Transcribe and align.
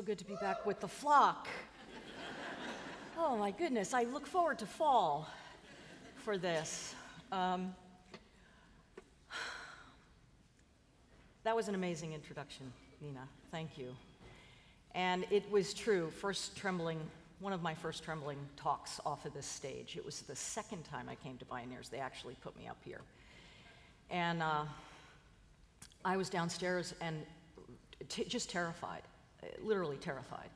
so 0.00 0.06
good 0.06 0.18
to 0.18 0.24
be 0.24 0.36
back 0.36 0.64
with 0.64 0.80
the 0.80 0.88
flock. 0.88 1.46
Oh 3.18 3.36
my 3.36 3.50
goodness, 3.50 3.92
I 3.92 4.04
look 4.04 4.26
forward 4.26 4.58
to 4.60 4.64
fall 4.64 5.28
for 6.16 6.38
this. 6.38 6.94
Um, 7.30 7.74
that 11.44 11.54
was 11.54 11.68
an 11.68 11.74
amazing 11.74 12.14
introduction, 12.14 12.72
Nina. 13.02 13.28
Thank 13.50 13.76
you. 13.76 13.94
And 14.94 15.26
it 15.30 15.44
was 15.50 15.74
true, 15.74 16.10
first 16.10 16.56
trembling, 16.56 16.98
one 17.40 17.52
of 17.52 17.60
my 17.60 17.74
first 17.74 18.02
trembling 18.02 18.38
talks 18.56 19.00
off 19.04 19.26
of 19.26 19.34
this 19.34 19.44
stage. 19.44 19.98
It 19.98 20.06
was 20.06 20.22
the 20.22 20.34
second 20.36 20.84
time 20.84 21.10
I 21.10 21.16
came 21.16 21.36
to 21.36 21.44
Bioneers. 21.44 21.90
They 21.90 21.98
actually 21.98 22.36
put 22.40 22.58
me 22.58 22.66
up 22.66 22.78
here. 22.86 23.02
And 24.08 24.42
uh, 24.42 24.64
I 26.06 26.16
was 26.16 26.30
downstairs 26.30 26.94
and 27.02 27.18
just 28.08 28.48
terrified, 28.48 29.02
literally 29.62 29.96
terrified. 29.96 30.48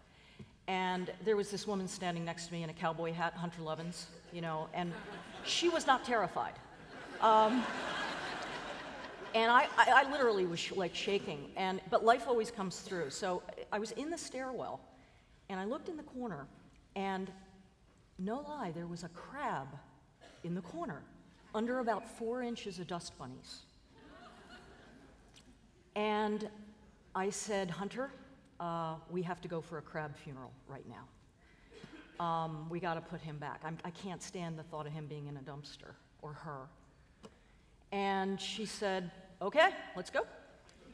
And 0.66 1.10
there 1.24 1.36
was 1.36 1.50
this 1.50 1.66
woman 1.66 1.86
standing 1.88 2.24
next 2.24 2.46
to 2.46 2.52
me 2.52 2.62
in 2.62 2.70
a 2.70 2.74
cowboy 2.74 3.12
hat, 3.12 3.34
Hunter 3.34 3.60
Lovins, 3.60 4.06
you 4.32 4.40
know, 4.40 4.68
and 4.72 4.92
she 5.44 5.68
was 5.68 5.86
not 5.86 6.04
terrified. 6.04 6.54
Um, 7.20 7.64
and 9.34 9.50
I, 9.50 9.66
I, 9.76 10.04
I, 10.04 10.10
literally 10.10 10.46
was 10.46 10.58
sh- 10.58 10.72
like 10.72 10.94
shaking. 10.94 11.50
And 11.56 11.80
but 11.90 12.04
life 12.04 12.24
always 12.26 12.50
comes 12.50 12.80
through. 12.80 13.10
So 13.10 13.42
I 13.72 13.78
was 13.78 13.90
in 13.92 14.10
the 14.10 14.18
stairwell, 14.18 14.80
and 15.48 15.60
I 15.60 15.64
looked 15.64 15.88
in 15.88 15.96
the 15.96 16.02
corner, 16.02 16.46
and 16.96 17.30
no 18.18 18.40
lie, 18.40 18.72
there 18.74 18.86
was 18.86 19.02
a 19.04 19.08
crab 19.08 19.68
in 20.44 20.54
the 20.54 20.60
corner, 20.62 21.02
under 21.54 21.80
about 21.80 22.08
four 22.18 22.42
inches 22.42 22.78
of 22.78 22.86
dust 22.86 23.18
bunnies. 23.18 23.60
And 25.96 26.48
I 27.14 27.30
said, 27.30 27.70
Hunter, 27.70 28.10
uh, 28.60 28.94
we 29.10 29.22
have 29.22 29.40
to 29.40 29.48
go 29.48 29.60
for 29.60 29.78
a 29.78 29.82
crab 29.82 30.16
funeral 30.16 30.52
right 30.68 30.84
now. 30.88 32.24
Um, 32.24 32.68
we 32.70 32.78
got 32.78 32.94
to 32.94 33.00
put 33.00 33.20
him 33.20 33.38
back. 33.38 33.60
I'm, 33.64 33.76
I 33.84 33.90
can 33.90 34.10
not 34.10 34.22
stand 34.22 34.58
the 34.58 34.62
thought 34.62 34.86
of 34.86 34.92
him 34.92 35.06
being 35.06 35.26
in 35.26 35.36
a 35.36 35.40
dumpster 35.40 35.94
or 36.22 36.32
her. 36.32 36.68
And 37.90 38.40
she 38.40 38.66
said, 38.66 39.10
Okay, 39.42 39.70
let's 39.96 40.10
go. 40.10 40.20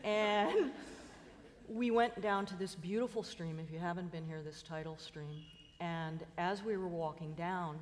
And 0.02 0.72
we 1.68 1.90
went 1.90 2.20
down 2.20 2.46
to 2.46 2.56
this 2.56 2.74
beautiful 2.74 3.22
stream. 3.22 3.58
If 3.58 3.72
you 3.72 3.78
haven't 3.78 4.10
been 4.10 4.24
here, 4.24 4.42
this 4.42 4.62
tidal 4.62 4.96
stream. 4.98 5.42
And 5.78 6.24
as 6.38 6.62
we 6.62 6.76
were 6.76 6.88
walking 6.88 7.34
down, 7.34 7.78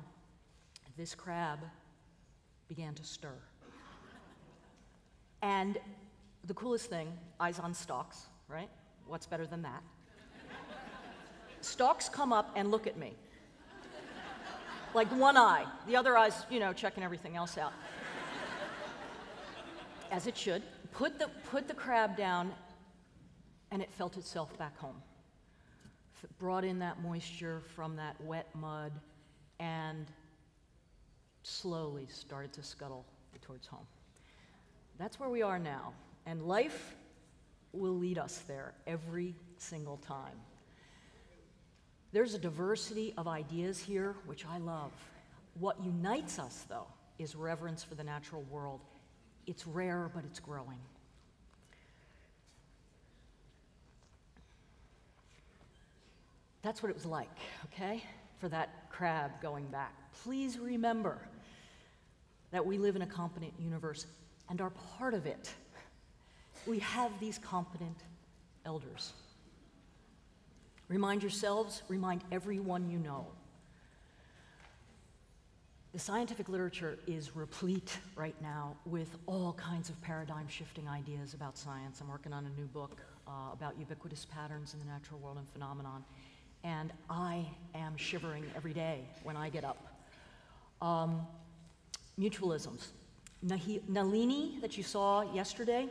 this 0.97 1.15
crab 1.15 1.59
began 2.67 2.93
to 2.93 3.03
stir. 3.03 3.35
And 5.41 5.77
the 6.43 6.53
coolest 6.53 6.89
thing, 6.89 7.11
eyes 7.39 7.59
on 7.59 7.73
stalks, 7.73 8.27
right? 8.47 8.69
What's 9.09 9.25
better 9.25 9.47
than 9.47 9.63
that? 9.63 9.81
stalks 11.61 12.07
come 12.07 12.31
up 12.31 12.51
and 12.55 12.71
look 12.71 12.87
at 12.87 12.97
me. 12.97 13.13
Like 14.93 15.07
one 15.09 15.37
eye, 15.37 15.65
the 15.87 15.95
other 15.95 16.17
eye's, 16.17 16.45
you 16.49 16.59
know, 16.59 16.73
checking 16.73 17.03
everything 17.03 17.35
else 17.35 17.57
out. 17.57 17.73
As 20.11 20.25
it 20.25 20.37
should. 20.37 20.63
Put 20.91 21.19
the, 21.19 21.27
put 21.51 21.67
the 21.67 21.73
crab 21.73 22.17
down, 22.17 22.51
and 23.71 23.81
it 23.81 23.91
felt 23.91 24.17
itself 24.17 24.57
back 24.57 24.77
home. 24.77 24.95
Brought 26.39 26.65
in 26.65 26.79
that 26.79 27.01
moisture 27.01 27.61
from 27.75 27.95
that 27.97 28.19
wet 28.21 28.47
mud, 28.55 28.91
and 29.59 30.07
slowly 31.43 32.07
started 32.07 32.51
to 32.53 32.63
scuttle 32.63 33.05
towards 33.41 33.67
home. 33.67 33.85
That's 34.97 35.19
where 35.19 35.29
we 35.29 35.41
are 35.41 35.59
now. 35.59 35.93
And 36.25 36.43
life 36.43 36.95
will 37.73 37.97
lead 37.97 38.17
us 38.17 38.41
there 38.47 38.73
every 38.87 39.35
single 39.57 39.97
time. 39.97 40.39
There's 42.11 42.33
a 42.33 42.39
diversity 42.39 43.13
of 43.17 43.27
ideas 43.27 43.77
here, 43.79 44.15
which 44.25 44.45
I 44.45 44.57
love. 44.57 44.91
What 45.59 45.83
unites 45.83 46.39
us, 46.39 46.65
though, 46.67 46.87
is 47.19 47.35
reverence 47.35 47.83
for 47.83 47.95
the 47.95 48.03
natural 48.03 48.43
world. 48.49 48.79
It's 49.45 49.67
rare, 49.67 50.09
but 50.13 50.23
it's 50.25 50.39
growing. 50.39 50.79
That's 56.61 56.83
what 56.83 56.89
it 56.89 56.95
was 56.95 57.05
like, 57.05 57.29
okay, 57.65 58.03
for 58.39 58.49
that 58.49 58.89
crab 58.89 59.31
going 59.41 59.65
back. 59.67 59.93
Please 60.23 60.57
remember 60.57 61.19
that 62.51 62.65
we 62.65 62.77
live 62.77 62.95
in 62.95 63.01
a 63.01 63.07
competent 63.07 63.53
universe 63.59 64.07
and 64.49 64.59
are 64.61 64.71
part 64.97 65.13
of 65.13 65.25
it 65.25 65.53
we 66.69 66.79
have 66.79 67.11
these 67.19 67.39
competent 67.39 67.97
elders. 68.63 69.13
Remind 70.87 71.23
yourselves, 71.23 71.81
remind 71.87 72.23
everyone 72.31 72.89
you 72.89 72.99
know. 72.99 73.25
The 75.93 75.99
scientific 75.99 76.47
literature 76.47 76.99
is 77.07 77.35
replete 77.35 77.97
right 78.15 78.35
now 78.39 78.75
with 78.85 79.17
all 79.25 79.53
kinds 79.53 79.89
of 79.89 79.99
paradigm 80.03 80.47
shifting 80.47 80.87
ideas 80.87 81.33
about 81.33 81.57
science. 81.57 81.99
I'm 82.01 82.07
working 82.07 82.31
on 82.31 82.45
a 82.45 82.59
new 82.59 82.67
book 82.67 83.01
uh, 83.27 83.31
about 83.51 83.79
ubiquitous 83.79 84.25
patterns 84.25 84.75
in 84.75 84.79
the 84.79 84.85
natural 84.85 85.19
world 85.19 85.37
and 85.37 85.49
phenomenon, 85.49 86.05
and 86.63 86.93
I 87.09 87.47
am 87.73 87.97
shivering 87.97 88.43
every 88.55 88.73
day 88.73 89.01
when 89.23 89.35
I 89.35 89.49
get 89.49 89.63
up. 89.63 90.03
Um, 90.83 91.25
mutualisms. 92.19 92.89
Nalini, 93.41 94.59
that 94.61 94.77
you 94.77 94.83
saw 94.83 95.33
yesterday, 95.33 95.89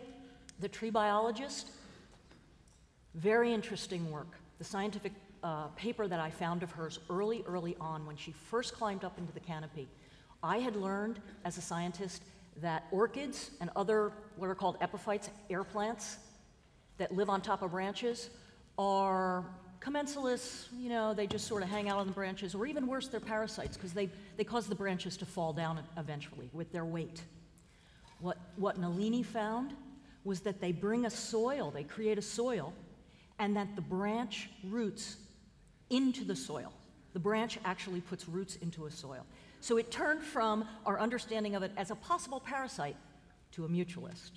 the 0.60 0.68
tree 0.68 0.90
biologist, 0.90 1.70
very 3.14 3.52
interesting 3.52 4.10
work. 4.10 4.28
The 4.58 4.64
scientific 4.64 5.12
uh, 5.42 5.68
paper 5.68 6.08
that 6.08 6.20
I 6.20 6.30
found 6.30 6.62
of 6.62 6.70
hers 6.72 6.98
early, 7.10 7.44
early 7.46 7.76
on 7.80 8.06
when 8.06 8.16
she 8.16 8.32
first 8.32 8.74
climbed 8.74 9.04
up 9.04 9.18
into 9.18 9.32
the 9.32 9.40
canopy. 9.40 9.88
I 10.42 10.58
had 10.58 10.76
learned 10.76 11.20
as 11.44 11.58
a 11.58 11.60
scientist 11.60 12.22
that 12.60 12.84
orchids 12.90 13.50
and 13.60 13.70
other 13.76 14.12
what 14.36 14.48
are 14.48 14.54
called 14.54 14.76
epiphytes, 14.80 15.30
air 15.48 15.64
plants, 15.64 16.18
that 16.98 17.14
live 17.14 17.30
on 17.30 17.40
top 17.40 17.62
of 17.62 17.70
branches 17.70 18.30
are 18.76 19.44
commensalists, 19.80 20.66
you 20.76 20.88
know, 20.88 21.14
they 21.14 21.26
just 21.26 21.46
sort 21.46 21.62
of 21.62 21.68
hang 21.68 21.88
out 21.88 21.98
on 21.98 22.06
the 22.06 22.12
branches, 22.12 22.54
or 22.54 22.66
even 22.66 22.86
worse, 22.86 23.06
they're 23.06 23.20
parasites 23.20 23.76
because 23.76 23.92
they, 23.92 24.10
they 24.36 24.44
cause 24.44 24.66
the 24.66 24.74
branches 24.74 25.16
to 25.16 25.24
fall 25.24 25.52
down 25.52 25.80
eventually 25.96 26.50
with 26.52 26.72
their 26.72 26.84
weight. 26.84 27.22
What, 28.20 28.38
what 28.56 28.78
Nalini 28.78 29.22
found 29.22 29.74
was 30.24 30.40
that 30.40 30.60
they 30.60 30.72
bring 30.72 31.06
a 31.06 31.10
soil, 31.10 31.70
they 31.70 31.84
create 31.84 32.18
a 32.18 32.22
soil, 32.22 32.72
and 33.38 33.56
that 33.56 33.74
the 33.76 33.82
branch 33.82 34.50
roots 34.64 35.16
into 35.90 36.24
the 36.24 36.36
soil. 36.36 36.72
The 37.12 37.18
branch 37.18 37.58
actually 37.64 38.00
puts 38.00 38.28
roots 38.28 38.56
into 38.56 38.86
a 38.86 38.90
soil. 38.90 39.24
So 39.60 39.76
it 39.76 39.90
turned 39.90 40.22
from 40.22 40.66
our 40.86 41.00
understanding 41.00 41.54
of 41.54 41.62
it 41.62 41.72
as 41.76 41.90
a 41.90 41.94
possible 41.96 42.40
parasite 42.40 42.96
to 43.52 43.64
a 43.64 43.68
mutualist, 43.68 44.32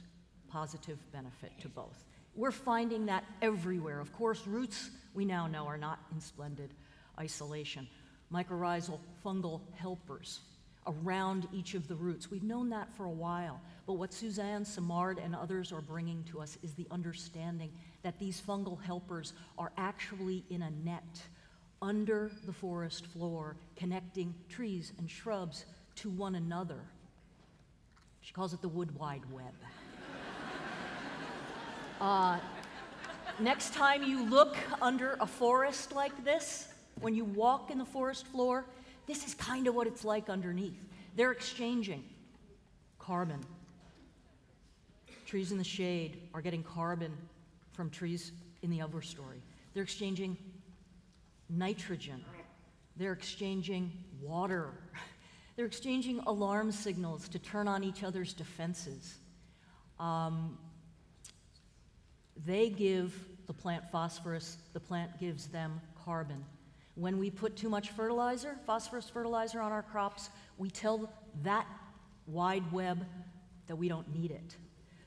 positive 0.47 0.97
benefit 1.12 1.52
to 1.62 1.69
both. 1.69 2.06
We're 2.36 2.52
finding 2.52 3.08
that 3.08 3.25
everywhere. 3.42 4.00
Of 4.00 4.13
course, 4.13 4.48
roots 4.48 4.90
we 5.13 5.25
now 5.25 5.48
know 5.48 5.66
are 5.68 5.78
not 5.78 6.00
in 6.13 6.22
splendid 6.22 6.74
isolation. 7.19 7.88
Mycorrhizal 8.34 9.00
fungal 9.24 9.62
helpers 9.75 10.40
around 10.88 11.47
each 11.53 11.75
of 11.75 11.88
the 11.88 11.96
roots. 11.96 12.31
We've 12.31 12.44
known 12.44 12.69
that 12.69 12.92
for 12.96 13.06
a 13.06 13.12
while. 13.12 13.62
But 13.86 13.94
what 13.94 14.14
Suzanne 14.14 14.66
Simard 14.66 15.19
and 15.19 15.36
others 15.36 15.72
are 15.72 15.81
bringing 15.81 16.24
to 16.31 16.42
us 16.42 16.58
is 16.64 16.74
the 16.74 16.88
understanding 16.92 17.72
that 18.04 18.18
these 18.19 18.42
fungal 18.42 18.81
helpers 18.81 19.33
are 19.57 19.72
actually 19.78 20.44
in 20.50 20.63
a 20.63 20.72
net 20.83 21.22
under 21.81 22.31
the 22.45 22.54
forest 22.54 23.07
floor, 23.07 23.56
connecting 23.75 24.33
trees 24.50 24.94
and 24.98 25.10
shrubs 25.10 25.66
to 25.95 26.10
one 26.10 26.36
another. 26.36 26.80
She 28.22 28.34
calls 28.34 28.54
it 28.54 28.62
the 28.62 28.69
wood 28.69 28.95
wide 28.95 29.24
web. 29.31 29.54
uh, 32.01 32.39
next 33.39 33.74
time 33.74 34.04
you 34.04 34.24
look 34.24 34.56
under 34.80 35.18
a 35.19 35.27
forest 35.27 35.92
like 35.92 36.24
this, 36.24 36.68
when 37.00 37.16
you 37.16 37.25
walk 37.25 37.72
in 37.72 37.80
the 37.80 37.86
forest 37.86 38.27
floor, 38.27 38.66
this 39.12 39.25
is 39.25 39.34
kind 39.34 39.68
of 39.68 39.75
what 39.75 39.88
it's 39.88 40.06
like 40.06 40.30
underneath. 40.30 40.88
They're 41.18 41.34
exchanging 41.34 42.02
carbon. 42.98 43.42
Trees 45.25 45.52
in 45.52 45.58
the 45.58 45.66
shade 45.66 46.30
are 46.34 46.42
getting 46.42 46.63
carbon 46.63 47.12
from 47.74 47.90
trees 47.90 48.31
in 48.62 48.69
the 48.69 48.81
upper 48.81 49.02
story. 49.02 49.42
They're 49.74 49.84
exchanging 49.84 50.38
nitrogen. 51.50 52.24
They're 52.96 53.12
exchanging 53.12 53.92
water. 54.22 54.69
They're 55.58 55.66
exchanging 55.66 56.19
alarm 56.19 56.72
signals 56.72 57.28
to 57.30 57.40
turn 57.40 57.68
on 57.68 57.84
each 57.84 58.04
other's 58.04 58.34
defenses. 58.34 59.19
Um, 60.00 60.58
they 62.46 62.69
give 62.69 63.13
the 63.46 63.54
plant 63.54 63.84
phosphorus, 63.92 64.58
the 64.72 64.80
plant 64.80 65.19
gives 65.19 65.48
them 65.48 65.81
carbon. 66.06 66.46
When 66.95 67.17
we 67.17 67.29
put 67.29 67.55
too 67.55 67.69
much 67.69 67.89
fertilizer, 67.89 68.57
phosphorus 68.65 69.09
fertilizer 69.09 69.61
on 69.61 69.71
our 69.71 69.83
crops, 69.83 70.29
we 70.57 70.69
tell 70.69 71.11
that 71.43 71.65
wide 72.27 72.69
web 72.71 73.05
that 73.67 73.75
we 73.75 73.88
don't 73.88 74.13
need 74.13 74.31
it. 74.31 74.55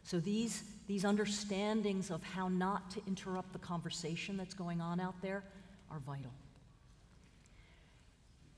So 0.03 0.21
these 0.21 0.65
these 0.87 1.05
understandings 1.05 2.11
of 2.11 2.23
how 2.23 2.49
not 2.49 2.91
to 2.91 3.01
interrupt 3.07 3.53
the 3.53 3.59
conversation 3.59 4.37
that's 4.37 4.55
going 4.55 4.81
on 4.81 5.01
out 5.01 5.15
there 5.23 5.43
are 5.91 5.99
vital. 6.01 6.33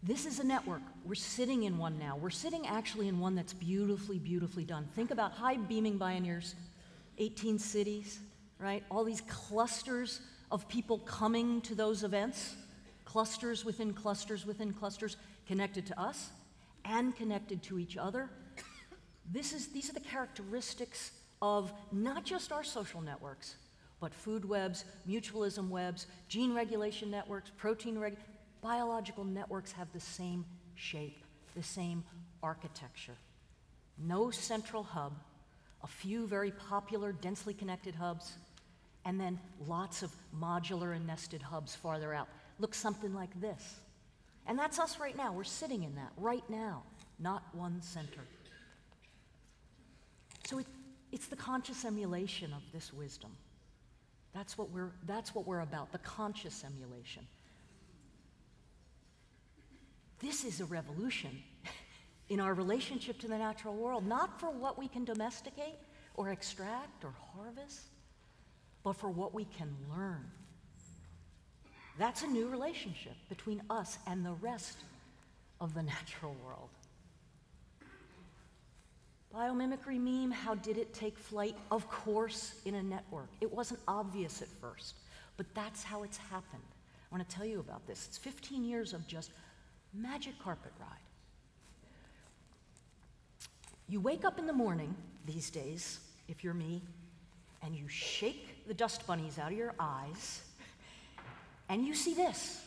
This 0.02 0.26
is 0.26 0.40
a 0.40 0.44
network. 0.44 0.82
We're 1.04 1.14
sitting 1.14 1.64
in 1.64 1.78
one 1.78 1.98
now. 1.98 2.16
We're 2.16 2.30
sitting 2.30 2.66
actually 2.66 3.08
in 3.08 3.18
one 3.18 3.34
that's 3.34 3.52
beautifully, 3.52 4.18
beautifully 4.18 4.64
done. 4.64 4.88
Think 4.94 5.10
about 5.10 5.32
high 5.32 5.56
beaming 5.56 5.98
Bioneers, 5.98 6.54
18 7.18 7.58
cities, 7.58 8.20
right? 8.58 8.84
All 8.90 9.04
these 9.04 9.22
clusters 9.22 10.20
of 10.50 10.68
people 10.68 10.98
coming 10.98 11.60
to 11.62 11.74
those 11.74 12.02
events, 12.04 12.54
clusters 13.16 13.64
within 13.64 13.94
clusters 13.94 14.44
within 14.44 14.74
clusters, 14.74 15.16
connected 15.46 15.86
to 15.86 15.98
us 15.98 16.32
and 16.84 17.16
connected 17.16 17.62
to 17.62 17.78
each 17.78 17.96
other. 17.96 18.28
This 19.32 19.54
is, 19.54 19.68
these 19.68 19.88
are 19.88 19.94
the 19.94 20.00
characteristics 20.00 21.12
of 21.40 21.72
not 21.90 22.26
just 22.26 22.52
our 22.52 22.62
social 22.62 23.00
networks, 23.00 23.56
but 24.00 24.12
food 24.12 24.46
webs, 24.46 24.84
mutualism 25.08 25.70
webs, 25.70 26.08
gene 26.28 26.52
regulation 26.52 27.10
networks, 27.10 27.50
protein 27.56 27.98
reg, 27.98 28.18
biological 28.60 29.24
networks 29.24 29.72
have 29.72 29.90
the 29.94 30.00
same 30.00 30.44
shape, 30.74 31.24
the 31.54 31.62
same 31.62 32.04
architecture. 32.42 33.16
No 33.96 34.30
central 34.30 34.82
hub, 34.82 35.14
a 35.82 35.86
few 35.86 36.26
very 36.26 36.50
popular, 36.50 37.12
densely 37.12 37.54
connected 37.54 37.94
hubs, 37.94 38.34
and 39.06 39.18
then 39.18 39.40
lots 39.66 40.02
of 40.02 40.12
modular 40.38 40.94
and 40.94 41.06
nested 41.06 41.40
hubs 41.40 41.74
farther 41.74 42.12
out. 42.12 42.28
Looks 42.58 42.78
something 42.78 43.14
like 43.14 43.40
this. 43.40 43.76
And 44.46 44.58
that's 44.58 44.78
us 44.78 44.98
right 45.00 45.16
now. 45.16 45.32
We're 45.32 45.44
sitting 45.44 45.82
in 45.82 45.94
that 45.96 46.12
right 46.16 46.44
now, 46.48 46.82
not 47.18 47.42
one 47.52 47.82
center. 47.82 48.22
So 50.46 50.58
it, 50.58 50.66
it's 51.10 51.26
the 51.26 51.36
conscious 51.36 51.84
emulation 51.84 52.52
of 52.52 52.62
this 52.72 52.92
wisdom. 52.92 53.32
That's 54.32 54.56
what, 54.56 54.70
we're, 54.70 54.92
that's 55.06 55.34
what 55.34 55.46
we're 55.46 55.60
about, 55.60 55.92
the 55.92 55.98
conscious 55.98 56.62
emulation. 56.64 57.26
This 60.20 60.44
is 60.44 60.60
a 60.60 60.64
revolution 60.66 61.30
in 62.28 62.40
our 62.40 62.54
relationship 62.54 63.18
to 63.20 63.28
the 63.28 63.38
natural 63.38 63.74
world, 63.74 64.06
not 64.06 64.38
for 64.40 64.50
what 64.50 64.78
we 64.78 64.88
can 64.88 65.04
domesticate 65.04 65.78
or 66.14 66.30
extract 66.30 67.04
or 67.04 67.14
harvest, 67.34 67.80
but 68.82 68.94
for 68.94 69.08
what 69.08 69.34
we 69.34 69.44
can 69.44 69.74
learn. 69.90 70.30
That's 71.98 72.22
a 72.22 72.26
new 72.26 72.48
relationship 72.48 73.14
between 73.28 73.62
us 73.70 73.98
and 74.06 74.24
the 74.24 74.32
rest 74.32 74.78
of 75.60 75.74
the 75.74 75.82
natural 75.94 76.36
world. 76.44 76.68
Biomimicry 79.34 80.00
meme, 80.00 80.30
how 80.30 80.54
did 80.54 80.78
it 80.78 80.94
take 80.94 81.18
flight? 81.18 81.56
Of 81.70 81.88
course, 81.90 82.60
in 82.64 82.74
a 82.76 82.82
network. 82.82 83.28
It 83.40 83.52
wasn't 83.52 83.80
obvious 83.86 84.40
at 84.40 84.48
first, 84.60 84.94
but 85.36 85.46
that's 85.54 85.82
how 85.82 86.04
it's 86.04 86.16
happened. 86.16 86.62
I 87.10 87.14
want 87.14 87.28
to 87.28 87.36
tell 87.36 87.44
you 87.44 87.60
about 87.60 87.86
this. 87.86 88.06
It's 88.08 88.18
15 88.18 88.64
years 88.64 88.92
of 88.94 89.06
just 89.06 89.32
magic 89.92 90.38
carpet 90.42 90.72
ride. 90.80 90.88
You 93.88 94.00
wake 94.00 94.24
up 94.24 94.38
in 94.38 94.46
the 94.46 94.52
morning 94.52 94.94
these 95.26 95.50
days, 95.50 96.00
if 96.28 96.42
you're 96.42 96.54
me, 96.54 96.82
and 97.62 97.76
you 97.76 97.88
shake 97.88 98.66
the 98.66 98.74
dust 98.74 99.06
bunnies 99.06 99.38
out 99.38 99.52
of 99.52 99.58
your 99.58 99.74
eyes, 99.78 100.42
and 101.68 101.86
you 101.86 101.94
see 101.94 102.14
this. 102.14 102.62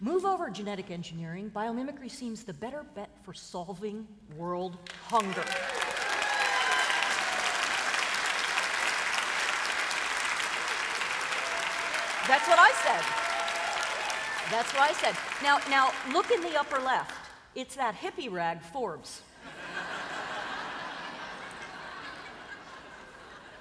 Move 0.00 0.24
over 0.24 0.50
genetic 0.50 0.90
engineering. 0.90 1.50
Biomimicry 1.54 2.10
seems 2.10 2.42
the 2.42 2.52
better 2.52 2.84
bet 2.94 3.10
for 3.22 3.32
solving 3.32 4.06
world 4.36 4.76
hunger. 5.06 5.44
That's 12.26 12.48
what 12.48 12.58
I 12.58 12.72
said. 12.82 13.02
That's 14.50 14.72
what 14.74 14.82
I 14.82 14.92
said. 14.92 15.16
Now, 15.42 15.58
now 15.70 15.92
look 16.12 16.30
in 16.30 16.40
the 16.40 16.58
upper 16.58 16.80
left. 16.80 17.14
It's 17.54 17.76
that 17.76 17.94
hippie 17.94 18.30
rag, 18.30 18.60
Forbes. 18.62 19.22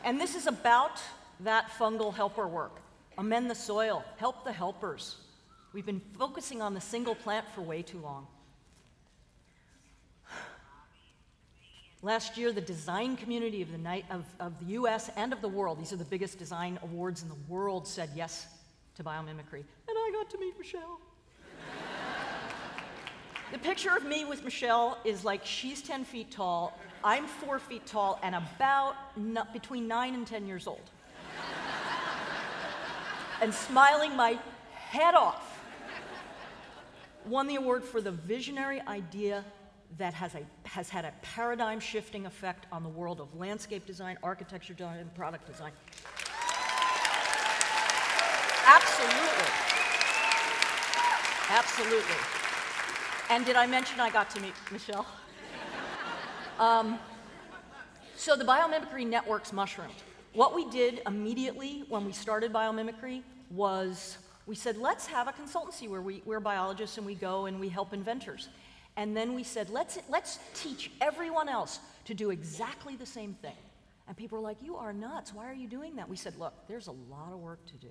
and 0.03 0.19
this 0.19 0.35
is 0.35 0.47
about 0.47 1.01
that 1.39 1.69
fungal 1.69 2.13
helper 2.13 2.47
work. 2.47 2.79
Amend 3.21 3.51
the 3.51 3.56
soil, 3.56 4.03
help 4.18 4.44
the 4.44 4.51
helpers. 4.51 5.18
We've 5.73 5.85
been 5.85 6.01
focusing 6.18 6.59
on 6.59 6.73
the 6.73 6.81
single 6.81 7.13
plant 7.13 7.45
for 7.53 7.62
way 7.62 7.83
too 7.83 8.00
long. 8.00 8.25
Last 12.01 12.35
year, 12.35 12.51
the 12.51 12.62
design 12.62 13.15
community 13.15 13.62
of 13.62 13.71
the, 13.71 13.77
night, 13.77 14.06
of, 14.09 14.25
of 14.39 14.57
the 14.59 14.73
US 14.73 15.12
and 15.15 15.33
of 15.33 15.41
the 15.41 15.47
world, 15.47 15.79
these 15.79 15.94
are 15.94 15.97
the 15.97 16.03
biggest 16.03 16.39
design 16.39 16.79
awards 16.81 17.21
in 17.21 17.29
the 17.29 17.38
world, 17.47 17.88
said 17.88 18.09
yes 18.15 18.47
to 18.95 19.03
biomimicry. 19.03 19.53
And 19.53 19.65
I 19.88 20.09
got 20.12 20.27
to 20.31 20.39
meet 20.39 20.57
Michelle. 20.57 21.00
the 23.51 23.59
picture 23.59 23.95
of 23.95 24.03
me 24.03 24.25
with 24.25 24.44
Michelle 24.44 24.97
is 25.06 25.24
like 25.24 25.45
she's 25.45 25.83
10 25.83 26.06
feet 26.06 26.31
tall, 26.31 26.75
I'm 27.03 27.27
four 27.27 27.59
feet 27.59 27.85
tall, 27.85 28.19
and 28.24 28.33
about 28.33 28.95
between 29.53 29.88
nine 29.88 30.15
and 30.15 30.25
10 30.25 30.47
years 30.47 30.65
old. 30.65 30.89
And 33.41 33.53
smiling 33.53 34.15
my 34.15 34.39
head 34.73 35.15
off. 35.15 35.59
Won 37.25 37.47
the 37.47 37.55
award 37.55 37.83
for 37.83 37.99
the 37.99 38.11
visionary 38.11 38.79
idea 38.81 39.43
that 39.97 40.13
has, 40.13 40.35
a, 40.35 40.41
has 40.67 40.89
had 40.89 41.05
a 41.05 41.11
paradigm 41.21 41.79
shifting 41.79 42.25
effect 42.25 42.65
on 42.71 42.83
the 42.83 42.89
world 42.89 43.19
of 43.19 43.35
landscape 43.35 43.85
design, 43.85 44.17
architecture 44.23 44.73
design, 44.73 44.99
and 44.99 45.13
product 45.13 45.47
design. 45.47 45.71
Absolutely. 48.65 49.71
Absolutely. 51.49 52.15
And 53.29 53.45
did 53.45 53.55
I 53.55 53.67
mention 53.67 53.99
I 53.99 54.09
got 54.09 54.29
to 54.31 54.41
meet 54.41 54.53
Michelle? 54.71 55.05
um, 56.59 56.97
so 58.15 58.35
the 58.35 58.45
biomimicry 58.45 59.05
networks 59.05 59.51
mushroomed. 59.51 59.91
What 60.33 60.55
we 60.55 60.69
did 60.69 61.01
immediately 61.05 61.83
when 61.89 62.05
we 62.05 62.13
started 62.13 62.53
biomimicry 62.53 63.24
was 63.51 64.17
we 64.48 64.55
said, 64.55 64.77
let's 64.77 65.05
have 65.08 65.27
a 65.27 65.31
consultancy 65.31 65.88
where 65.88 66.01
we, 66.01 66.22
we're 66.25 66.39
biologists 66.39 66.98
and 66.98 67.05
we 67.05 67.15
go 67.15 67.46
and 67.46 67.60
we 67.60 67.70
help 67.70 67.93
inventors. 67.93 68.50
And 68.98 69.15
then 69.15 69.34
we 69.34 69.43
said, 69.43 69.70
let's, 69.70 70.00
let's 70.10 70.39
teach 70.53 70.91
everyone 71.00 71.48
else 71.48 71.79
to 72.05 72.13
do 72.13 72.31
exactly 72.31 72.96
the 72.96 73.05
same 73.05 73.34
thing. 73.36 73.55
And 74.08 74.17
people 74.17 74.38
were 74.38 74.43
like, 74.43 74.58
you 74.62 74.75
are 74.75 74.91
nuts. 74.91 75.34
Why 75.34 75.50
are 75.50 75.53
you 75.53 75.67
doing 75.67 75.96
that? 75.96 76.10
We 76.10 76.17
said, 76.17 76.38
look, 76.38 76.53
there's 76.67 76.88
a 76.88 76.91
lot 76.91 77.31
of 77.31 77.39
work 77.39 77.65
to 77.67 77.75
do. 77.75 77.88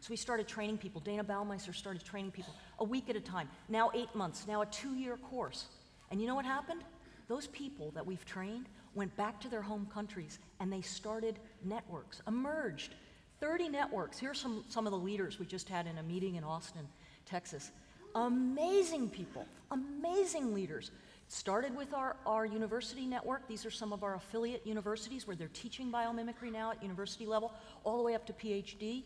So 0.00 0.08
we 0.10 0.16
started 0.16 0.48
training 0.48 0.78
people. 0.78 1.00
Dayna 1.00 1.22
Baumeister 1.24 1.74
started 1.74 2.04
training 2.04 2.32
people 2.32 2.52
a 2.80 2.84
week 2.84 3.08
at 3.08 3.14
a 3.14 3.20
time, 3.20 3.48
now 3.68 3.90
eight 3.94 4.12
months, 4.14 4.46
now 4.48 4.62
a 4.62 4.66
two 4.66 4.94
year 4.94 5.16
course. 5.16 5.66
And 6.10 6.20
you 6.20 6.26
know 6.26 6.34
what 6.34 6.44
happened? 6.44 6.82
Those 7.28 7.46
people 7.46 7.92
that 7.92 8.04
we've 8.04 8.24
trained 8.26 8.66
went 8.94 9.16
back 9.16 9.40
to 9.40 9.48
their 9.48 9.62
home 9.62 9.88
countries 9.94 10.40
and 10.60 10.72
they 10.72 10.82
started 10.82 11.38
networks, 11.64 12.20
emerged. 12.26 12.94
30 13.42 13.70
networks. 13.70 14.20
Here's 14.20 14.40
some, 14.40 14.64
some 14.68 14.86
of 14.86 14.92
the 14.92 14.98
leaders 14.98 15.40
we 15.40 15.46
just 15.46 15.68
had 15.68 15.88
in 15.88 15.98
a 15.98 16.02
meeting 16.04 16.36
in 16.36 16.44
Austin, 16.44 16.86
Texas. 17.26 17.72
Amazing 18.14 19.10
people, 19.10 19.46
amazing 19.72 20.54
leaders. 20.54 20.92
Started 21.26 21.76
with 21.76 21.92
our, 21.92 22.14
our 22.24 22.46
university 22.46 23.04
network. 23.04 23.48
These 23.48 23.66
are 23.66 23.70
some 23.70 23.92
of 23.92 24.04
our 24.04 24.14
affiliate 24.14 24.64
universities 24.64 25.26
where 25.26 25.34
they're 25.34 25.50
teaching 25.52 25.90
biomimicry 25.90 26.52
now 26.52 26.70
at 26.70 26.80
university 26.82 27.26
level, 27.26 27.52
all 27.82 27.96
the 27.96 28.04
way 28.04 28.14
up 28.14 28.24
to 28.26 28.32
PhD. 28.32 29.02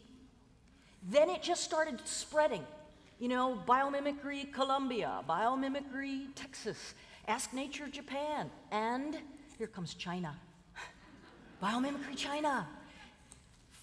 Then 1.08 1.30
it 1.30 1.42
just 1.42 1.64
started 1.64 1.98
spreading. 2.04 2.64
You 3.18 3.28
know, 3.28 3.58
biomimicry 3.66 4.52
Colombia, 4.52 5.22
biomimicry 5.26 6.26
Texas, 6.34 6.92
Ask 7.26 7.54
Nature 7.54 7.88
Japan, 7.88 8.50
and 8.70 9.16
here 9.56 9.66
comes 9.66 9.94
China. 9.94 10.36
biomimicry 11.62 12.16
China. 12.16 12.66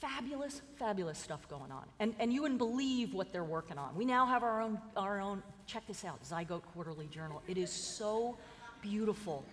Fabulous, 0.04 0.62
fabulous 0.76 1.18
stuff 1.18 1.48
going 1.48 1.72
on. 1.72 1.86
And, 2.02 2.14
and 2.20 2.34
you 2.34 2.42
wouldn't 2.42 2.58
believe 2.58 3.14
what 3.14 3.32
they're 3.32 3.46
working 3.46 3.78
on. 3.78 3.96
We 3.96 4.04
now 4.04 4.26
have 4.26 4.44
our 4.44 4.62
own, 4.62 4.78
our 4.98 5.22
own, 5.22 5.42
check 5.66 5.88
this 5.88 6.04
out, 6.04 6.22
Zygote 6.26 6.64
Quarterly 6.74 7.08
Journal. 7.08 7.42
It 7.48 7.58
is 7.58 7.72
so 7.72 8.36
beautiful. 8.82 9.46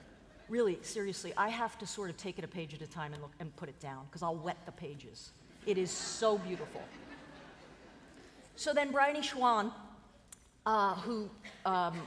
Really, 0.49 0.81
seriously, 0.83 1.33
I 1.37 1.51
have 1.51 1.79
to 1.79 1.87
sort 1.87 2.11
of 2.11 2.17
take 2.17 2.37
it 2.37 2.45
a 2.45 2.49
page 2.49 2.75
at 2.75 2.83
a 2.83 2.89
time 2.89 3.13
and, 3.13 3.23
look, 3.23 3.31
and 3.39 3.55
put 3.55 3.69
it 3.69 3.79
down 3.79 4.07
because 4.07 4.25
I'll 4.25 4.35
wet 4.35 4.57
the 4.67 4.73
pages. 4.73 5.31
It 5.67 5.79
is 5.79 5.93
so 5.93 6.39
beautiful. 6.39 6.83
So 8.57 8.75
then 8.75 8.91
Bryony 8.91 9.21
Schwan, 9.21 9.71
uh, 10.67 10.97
who 10.97 11.31
um, 11.65 12.03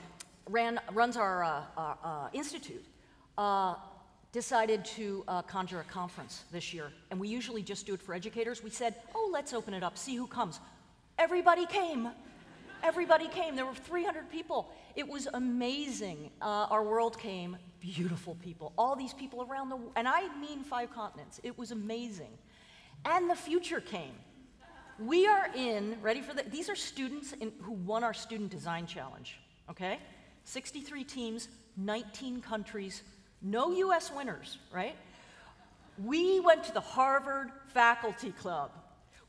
ran, 0.50 0.82
runs 0.92 1.16
our, 1.16 1.46
uh, 1.46 1.62
our 1.78 1.98
uh, 2.04 2.28
institute, 2.34 2.84
uh, 3.38 3.76
decided 4.34 4.84
to 4.84 5.24
uh, 5.28 5.42
conjure 5.44 5.80
a 5.80 5.84
conference 5.84 6.44
this 6.52 6.74
year. 6.74 6.92
And 7.12 7.20
we 7.20 7.30
usually 7.30 7.62
just 7.62 7.86
do 7.86 7.94
it 7.94 8.02
for 8.02 8.14
educators. 8.14 8.64
We 8.64 8.72
said, 8.72 8.96
oh, 9.16 9.30
let's 9.32 9.54
open 9.54 9.74
it 9.74 9.84
up, 9.84 9.98
see 9.98 10.16
who 10.16 10.28
comes. 10.28 10.60
Everybody 11.18 11.66
came. 11.68 12.10
Everybody 12.82 13.30
came. 13.30 13.56
There 13.56 13.66
were 13.66 13.76
300 13.76 14.30
people. 14.30 14.70
It 14.96 15.08
was 15.08 15.28
amazing. 15.34 16.32
Uh, 16.42 16.68
our 16.70 16.84
world 16.84 17.18
came. 17.18 17.56
Beautiful 17.80 18.36
people. 18.36 18.74
All 18.78 18.96
these 18.96 19.14
people 19.14 19.48
around 19.50 19.70
the 19.70 19.78
world. 19.78 19.94
and 19.96 20.08
I 20.08 20.36
mean 20.40 20.64
five 20.64 20.92
continents. 20.92 21.40
It 21.44 21.58
was 21.58 21.72
amazing. 21.72 22.38
And 23.06 23.30
the 23.30 23.36
future 23.36 23.80
came. 23.80 24.16
We 25.00 25.28
are 25.28 25.50
in, 25.56 25.98
ready 26.02 26.22
for 26.22 26.34
the, 26.34 26.44
these 26.44 26.70
are 26.70 26.76
students 26.76 27.34
in, 27.34 27.52
who 27.62 27.74
won 27.74 28.04
our 28.04 28.14
Student 28.14 28.52
Design 28.52 28.86
Challenge, 28.86 29.40
okay? 29.70 30.00
63 30.44 31.04
teams, 31.04 31.48
19 31.78 32.42
countries, 32.42 33.02
no 33.44 33.72
US 33.72 34.12
winners, 34.12 34.58
right? 34.74 34.96
We 36.04 36.40
went 36.40 36.64
to 36.64 36.74
the 36.74 36.80
Harvard 36.80 37.50
Faculty 37.68 38.32
Club. 38.32 38.72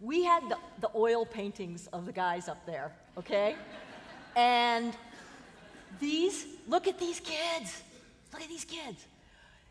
We 0.00 0.24
had 0.24 0.48
the, 0.48 0.56
the 0.80 0.90
oil 0.94 1.26
paintings 1.26 1.88
of 1.88 2.06
the 2.06 2.12
guys 2.12 2.48
up 2.48 2.64
there, 2.64 2.92
okay? 3.18 3.56
and 4.36 4.96
these, 6.00 6.46
look 6.68 6.88
at 6.88 6.98
these 6.98 7.20
kids. 7.20 7.82
Look 8.32 8.42
at 8.42 8.48
these 8.48 8.64
kids. 8.64 9.06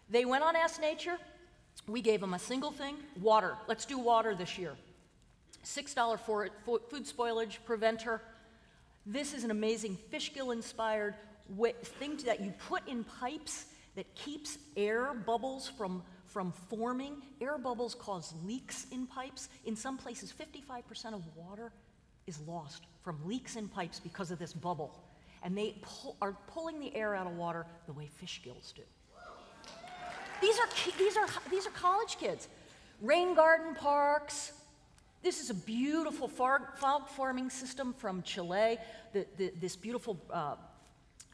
They 0.09 0.25
went 0.25 0.43
on 0.43 0.55
Ask 0.55 0.79
Nature. 0.79 1.17
We 1.88 2.01
gave 2.01 2.21
them 2.21 2.33
a 2.33 2.39
single 2.39 2.71
thing 2.71 2.95
water. 3.19 3.55
Let's 3.67 3.85
do 3.85 3.97
water 3.97 4.35
this 4.35 4.57
year. 4.57 4.73
$6 5.65 6.19
for 6.19 6.45
it, 6.45 6.51
food 6.65 7.05
spoilage 7.05 7.57
preventer. 7.65 8.21
This 9.05 9.33
is 9.33 9.43
an 9.43 9.51
amazing 9.51 9.97
fish 10.09 10.33
gill 10.33 10.51
inspired 10.51 11.15
thing 11.83 12.17
that 12.25 12.41
you 12.41 12.53
put 12.69 12.88
in 12.88 13.03
pipes 13.03 13.65
that 13.95 14.13
keeps 14.15 14.57
air 14.75 15.13
bubbles 15.13 15.67
from, 15.67 16.03
from 16.25 16.51
forming. 16.69 17.21
Air 17.41 17.57
bubbles 17.57 17.95
cause 17.95 18.33
leaks 18.45 18.88
in 18.91 19.07
pipes. 19.07 19.50
In 19.65 19.75
some 19.75 19.97
places, 19.97 20.33
55% 20.33 21.13
of 21.13 21.23
water 21.35 21.71
is 22.27 22.39
lost 22.47 22.83
from 23.03 23.19
leaks 23.25 23.55
in 23.55 23.67
pipes 23.67 24.00
because 24.00 24.31
of 24.31 24.39
this 24.39 24.53
bubble. 24.53 25.03
And 25.43 25.57
they 25.57 25.75
pull, 25.81 26.15
are 26.21 26.38
pulling 26.47 26.79
the 26.79 26.95
air 26.95 27.15
out 27.15 27.27
of 27.27 27.35
water 27.35 27.65
the 27.85 27.93
way 27.93 28.07
fish 28.07 28.41
gills 28.43 28.73
do. 28.75 28.83
These 30.41 30.57
are, 30.59 30.67
these 30.97 31.17
are, 31.17 31.27
these 31.50 31.67
are 31.67 31.71
college 31.71 32.17
kids. 32.17 32.47
Rain 33.01 33.33
garden 33.35 33.75
parks, 33.75 34.53
this 35.21 35.39
is 35.39 35.50
a 35.50 35.53
beautiful 35.53 36.27
fog 36.27 36.62
farming 37.07 37.50
system 37.50 37.93
from 37.93 38.21
Chile, 38.23 38.77
the, 39.13 39.25
the, 39.38 39.53
this 39.59 39.75
beautiful 39.77 40.17
uh, 40.29 40.55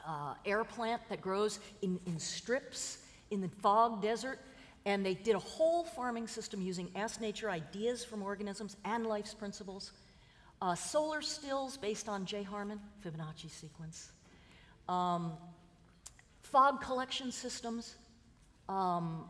uh, 0.07 0.33
air 0.45 0.63
plant 0.63 1.01
that 1.09 1.21
grows 1.21 1.59
in, 1.81 1.99
in 2.05 2.19
strips 2.19 2.99
in 3.31 3.41
the 3.41 3.49
fog 3.61 4.01
desert. 4.01 4.39
And 4.85 5.05
they 5.05 5.13
did 5.13 5.35
a 5.35 5.39
whole 5.39 5.83
farming 5.83 6.27
system 6.27 6.61
using 6.61 6.89
Ask 6.95 7.19
Nature 7.21 7.49
ideas 7.49 8.03
from 8.03 8.23
organisms 8.23 8.77
and 8.85 9.05
life's 9.05 9.33
principles. 9.33 9.91
Uh, 10.61 10.75
solar 10.75 11.21
stills 11.21 11.77
based 11.77 12.09
on 12.09 12.25
J. 12.25 12.43
Harman, 12.43 12.79
Fibonacci 13.03 13.49
sequence. 13.49 14.11
Um, 14.87 15.33
fog 16.41 16.81
collection 16.81 17.31
systems. 17.31 17.95
Um, 18.67 19.25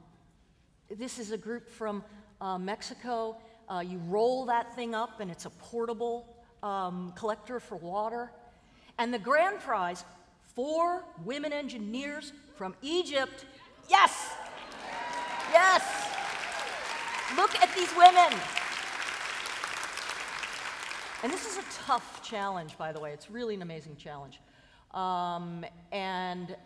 this 0.89 1.19
is 1.19 1.31
a 1.31 1.37
group 1.37 1.69
from 1.69 2.03
uh, 2.41 2.57
Mexico 2.57 3.37
uh, 3.69 3.81
you 3.81 3.99
roll 4.07 4.45
that 4.45 4.75
thing 4.75 4.95
up, 4.95 5.19
and 5.19 5.29
it's 5.29 5.45
a 5.45 5.51
portable 5.51 6.25
um, 6.63 7.13
collector 7.15 7.59
for 7.59 7.75
water. 7.75 8.31
And 8.97 9.13
the 9.13 9.19
grand 9.19 9.59
prize 9.59 10.03
four 10.59 11.05
women 11.23 11.53
engineers 11.53 12.33
from 12.53 12.75
Egypt. 12.81 13.45
Yes! 13.89 14.33
Yes! 15.53 15.85
Look 17.37 17.55
at 17.63 17.73
these 17.73 17.89
women. 17.95 18.37
And 21.23 21.31
this 21.31 21.45
is 21.45 21.59
a 21.59 21.63
tough 21.85 22.21
challenge, 22.23 22.77
by 22.77 22.91
the 22.91 22.99
way. 22.99 23.13
It's 23.13 23.31
really 23.31 23.55
an 23.55 23.61
amazing 23.61 23.95
challenge. 23.95 24.41
Um, 24.93 25.63
and 25.93 26.57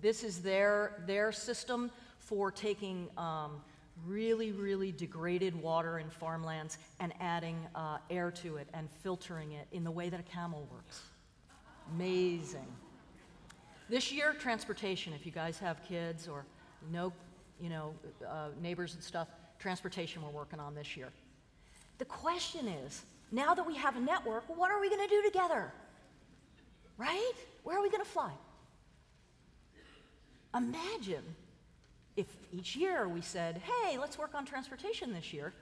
this 0.00 0.24
is 0.24 0.42
their, 0.42 1.04
their 1.06 1.30
system 1.30 1.92
for 2.18 2.50
taking 2.50 3.08
um, 3.16 3.62
really, 4.04 4.50
really 4.50 4.90
degraded 4.90 5.54
water 5.54 6.00
in 6.00 6.10
farmlands 6.10 6.76
and 6.98 7.12
adding 7.20 7.56
uh, 7.76 7.98
air 8.10 8.32
to 8.32 8.56
it 8.56 8.66
and 8.74 8.90
filtering 8.90 9.52
it 9.52 9.68
in 9.70 9.84
the 9.84 9.92
way 9.92 10.08
that 10.08 10.18
a 10.18 10.24
camel 10.24 10.66
works. 10.72 11.02
Amazing. 11.94 12.66
This 13.92 14.10
year, 14.10 14.32
transportation, 14.32 15.12
if 15.12 15.26
you 15.26 15.32
guys 15.32 15.58
have 15.58 15.84
kids 15.86 16.26
or 16.26 16.46
know, 16.90 17.12
you 17.60 17.68
know, 17.68 17.92
uh, 18.26 18.48
neighbors 18.62 18.94
and 18.94 19.02
stuff, 19.04 19.28
transportation 19.58 20.22
we're 20.22 20.30
working 20.30 20.58
on 20.58 20.74
this 20.74 20.96
year. 20.96 21.10
The 21.98 22.06
question 22.06 22.68
is, 22.68 23.02
now 23.32 23.52
that 23.52 23.66
we 23.66 23.76
have 23.76 23.94
a 23.98 24.00
network, 24.00 24.44
what 24.56 24.70
are 24.70 24.80
we 24.80 24.88
going 24.88 25.06
to 25.06 25.14
do 25.14 25.22
together? 25.22 25.70
Right? 26.96 27.34
Where 27.64 27.76
are 27.76 27.82
we 27.82 27.90
going 27.90 28.02
to 28.02 28.08
fly? 28.08 28.32
Imagine 30.56 31.24
if 32.16 32.28
each 32.50 32.74
year 32.74 33.06
we 33.06 33.20
said, 33.20 33.60
hey, 33.62 33.98
let's 33.98 34.18
work 34.18 34.34
on 34.34 34.46
transportation 34.46 35.12
this 35.12 35.34
year, 35.34 35.52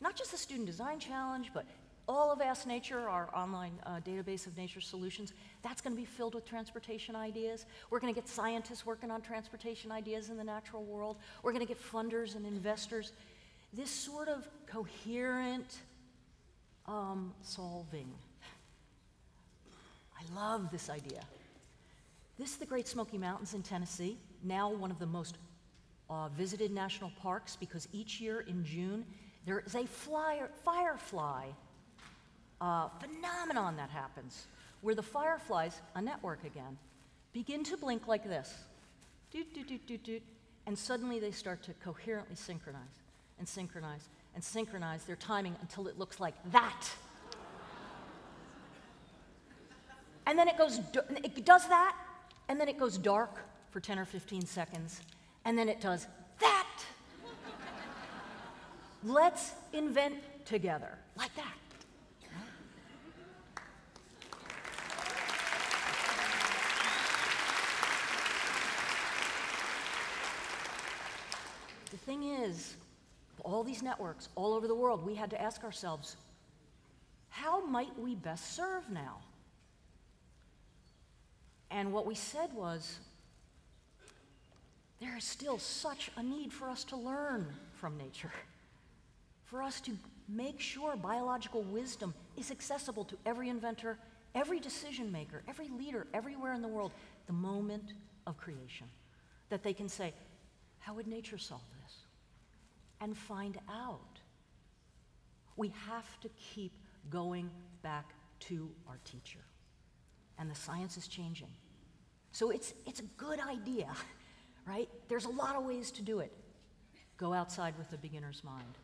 not 0.00 0.16
just 0.16 0.30
the 0.30 0.38
Student 0.38 0.64
Design 0.64 0.98
Challenge, 0.98 1.50
but 1.52 1.66
all 2.08 2.30
of 2.30 2.40
Ask 2.40 2.66
Nature, 2.66 3.08
our 3.08 3.28
online 3.34 3.72
uh, 3.84 4.00
database 4.06 4.46
of 4.46 4.56
nature 4.56 4.80
solutions, 4.80 5.32
that's 5.62 5.80
going 5.80 5.94
to 5.94 6.00
be 6.00 6.06
filled 6.06 6.34
with 6.34 6.44
transportation 6.44 7.16
ideas. 7.16 7.66
We're 7.90 7.98
going 7.98 8.14
to 8.14 8.20
get 8.20 8.28
scientists 8.28 8.86
working 8.86 9.10
on 9.10 9.22
transportation 9.22 9.90
ideas 9.90 10.30
in 10.30 10.36
the 10.36 10.44
natural 10.44 10.84
world. 10.84 11.16
We're 11.42 11.52
going 11.52 11.66
to 11.66 11.68
get 11.68 11.82
funders 11.82 12.36
and 12.36 12.46
investors. 12.46 13.12
This 13.72 13.90
sort 13.90 14.28
of 14.28 14.46
coherent 14.66 15.78
um, 16.86 17.32
solving. 17.42 18.12
I 20.18 20.34
love 20.34 20.70
this 20.70 20.88
idea. 20.88 21.22
This 22.38 22.50
is 22.50 22.56
the 22.56 22.66
Great 22.66 22.86
Smoky 22.86 23.18
Mountains 23.18 23.54
in 23.54 23.62
Tennessee, 23.62 24.16
now 24.44 24.70
one 24.70 24.90
of 24.90 24.98
the 24.98 25.06
most 25.06 25.38
uh, 26.08 26.28
visited 26.28 26.70
national 26.70 27.10
parks 27.20 27.56
because 27.56 27.88
each 27.92 28.20
year 28.20 28.40
in 28.40 28.64
June 28.64 29.04
there 29.44 29.60
is 29.60 29.74
a 29.74 29.86
flyer, 29.86 30.50
firefly 30.64 31.46
uh, 32.60 32.88
phenomenon 33.00 33.76
that 33.76 33.90
happens 33.90 34.46
where 34.80 34.94
the 34.94 35.02
fireflies, 35.02 35.80
a 35.94 36.02
network 36.02 36.44
again, 36.44 36.76
begin 37.32 37.64
to 37.64 37.76
blink 37.76 38.06
like 38.06 38.24
this. 38.24 38.54
Doot, 39.32 39.52
doot, 39.54 39.68
doot, 39.68 39.86
doot, 39.86 40.04
doot. 40.04 40.22
And 40.66 40.78
suddenly 40.78 41.20
they 41.20 41.30
start 41.30 41.62
to 41.64 41.72
coherently 41.74 42.36
synchronize 42.36 42.82
and 43.38 43.48
synchronize 43.48 44.08
and 44.34 44.42
synchronize 44.42 45.04
their 45.04 45.16
timing 45.16 45.56
until 45.60 45.86
it 45.88 45.98
looks 45.98 46.20
like 46.20 46.34
that. 46.52 46.88
and 50.26 50.38
then 50.38 50.48
it 50.48 50.58
goes, 50.58 50.80
it 51.22 51.44
does 51.44 51.66
that, 51.68 51.96
and 52.48 52.60
then 52.60 52.68
it 52.68 52.78
goes 52.78 52.98
dark 52.98 53.38
for 53.70 53.80
10 53.80 53.98
or 53.98 54.04
15 54.04 54.46
seconds, 54.46 55.00
and 55.44 55.58
then 55.58 55.68
it 55.68 55.80
does 55.80 56.06
that. 56.40 56.66
Let's 59.04 59.52
invent 59.72 60.16
together, 60.44 60.98
like 61.16 61.34
that. 61.36 61.54
The 71.90 71.95
thing 72.06 72.22
is, 72.22 72.76
all 73.44 73.62
these 73.62 73.82
networks 73.82 74.28
all 74.34 74.54
over 74.54 74.66
the 74.66 74.74
world, 74.74 75.04
we 75.04 75.14
had 75.14 75.30
to 75.30 75.40
ask 75.40 75.64
ourselves, 75.64 76.16
how 77.28 77.66
might 77.66 77.98
we 77.98 78.14
best 78.14 78.54
serve 78.54 78.88
now? 78.90 79.18
And 81.70 81.92
what 81.92 82.06
we 82.06 82.14
said 82.14 82.52
was, 82.54 82.98
there 85.00 85.16
is 85.16 85.24
still 85.24 85.58
such 85.58 86.10
a 86.16 86.22
need 86.22 86.52
for 86.52 86.68
us 86.70 86.84
to 86.84 86.96
learn 86.96 87.46
from 87.74 87.98
nature, 87.98 88.32
for 89.44 89.62
us 89.62 89.80
to 89.82 89.92
make 90.28 90.60
sure 90.60 90.96
biological 90.96 91.62
wisdom 91.62 92.14
is 92.38 92.50
accessible 92.50 93.04
to 93.04 93.16
every 93.26 93.48
inventor, 93.48 93.98
every 94.34 94.58
decision 94.58 95.12
maker, 95.12 95.42
every 95.48 95.68
leader, 95.68 96.06
everywhere 96.14 96.54
in 96.54 96.62
the 96.62 96.68
world, 96.68 96.92
the 97.26 97.32
moment 97.32 97.92
of 98.26 98.38
creation. 98.38 98.86
That 99.50 99.62
they 99.62 99.74
can 99.74 99.88
say, 99.88 100.14
How 100.86 100.94
would 100.94 101.08
nature 101.08 101.38
solve 101.38 101.64
this? 101.82 101.94
And 103.00 103.16
find 103.16 103.58
out. 103.68 104.20
We 105.56 105.72
have 105.88 106.20
to 106.20 106.28
keep 106.54 106.72
going 107.10 107.50
back 107.82 108.12
to 108.40 108.70
our 108.88 108.98
teacher. 109.04 109.40
And 110.38 110.50
the 110.50 110.54
science 110.54 110.96
is 110.96 111.08
changing. 111.08 111.48
So 112.30 112.50
it's, 112.50 112.72
it's 112.86 113.00
a 113.00 113.08
good 113.16 113.40
idea 113.40 113.88
right? 114.66 114.88
There's 115.08 115.24
a 115.24 115.30
lot 115.30 115.56
of 115.56 115.64
ways 115.64 115.90
to 115.92 116.02
do 116.02 116.18
it. 116.18 116.32
Go 117.16 117.32
outside 117.32 117.74
with 117.78 117.92
a 117.92 117.96
beginner's 117.96 118.42
mind. 118.44 118.74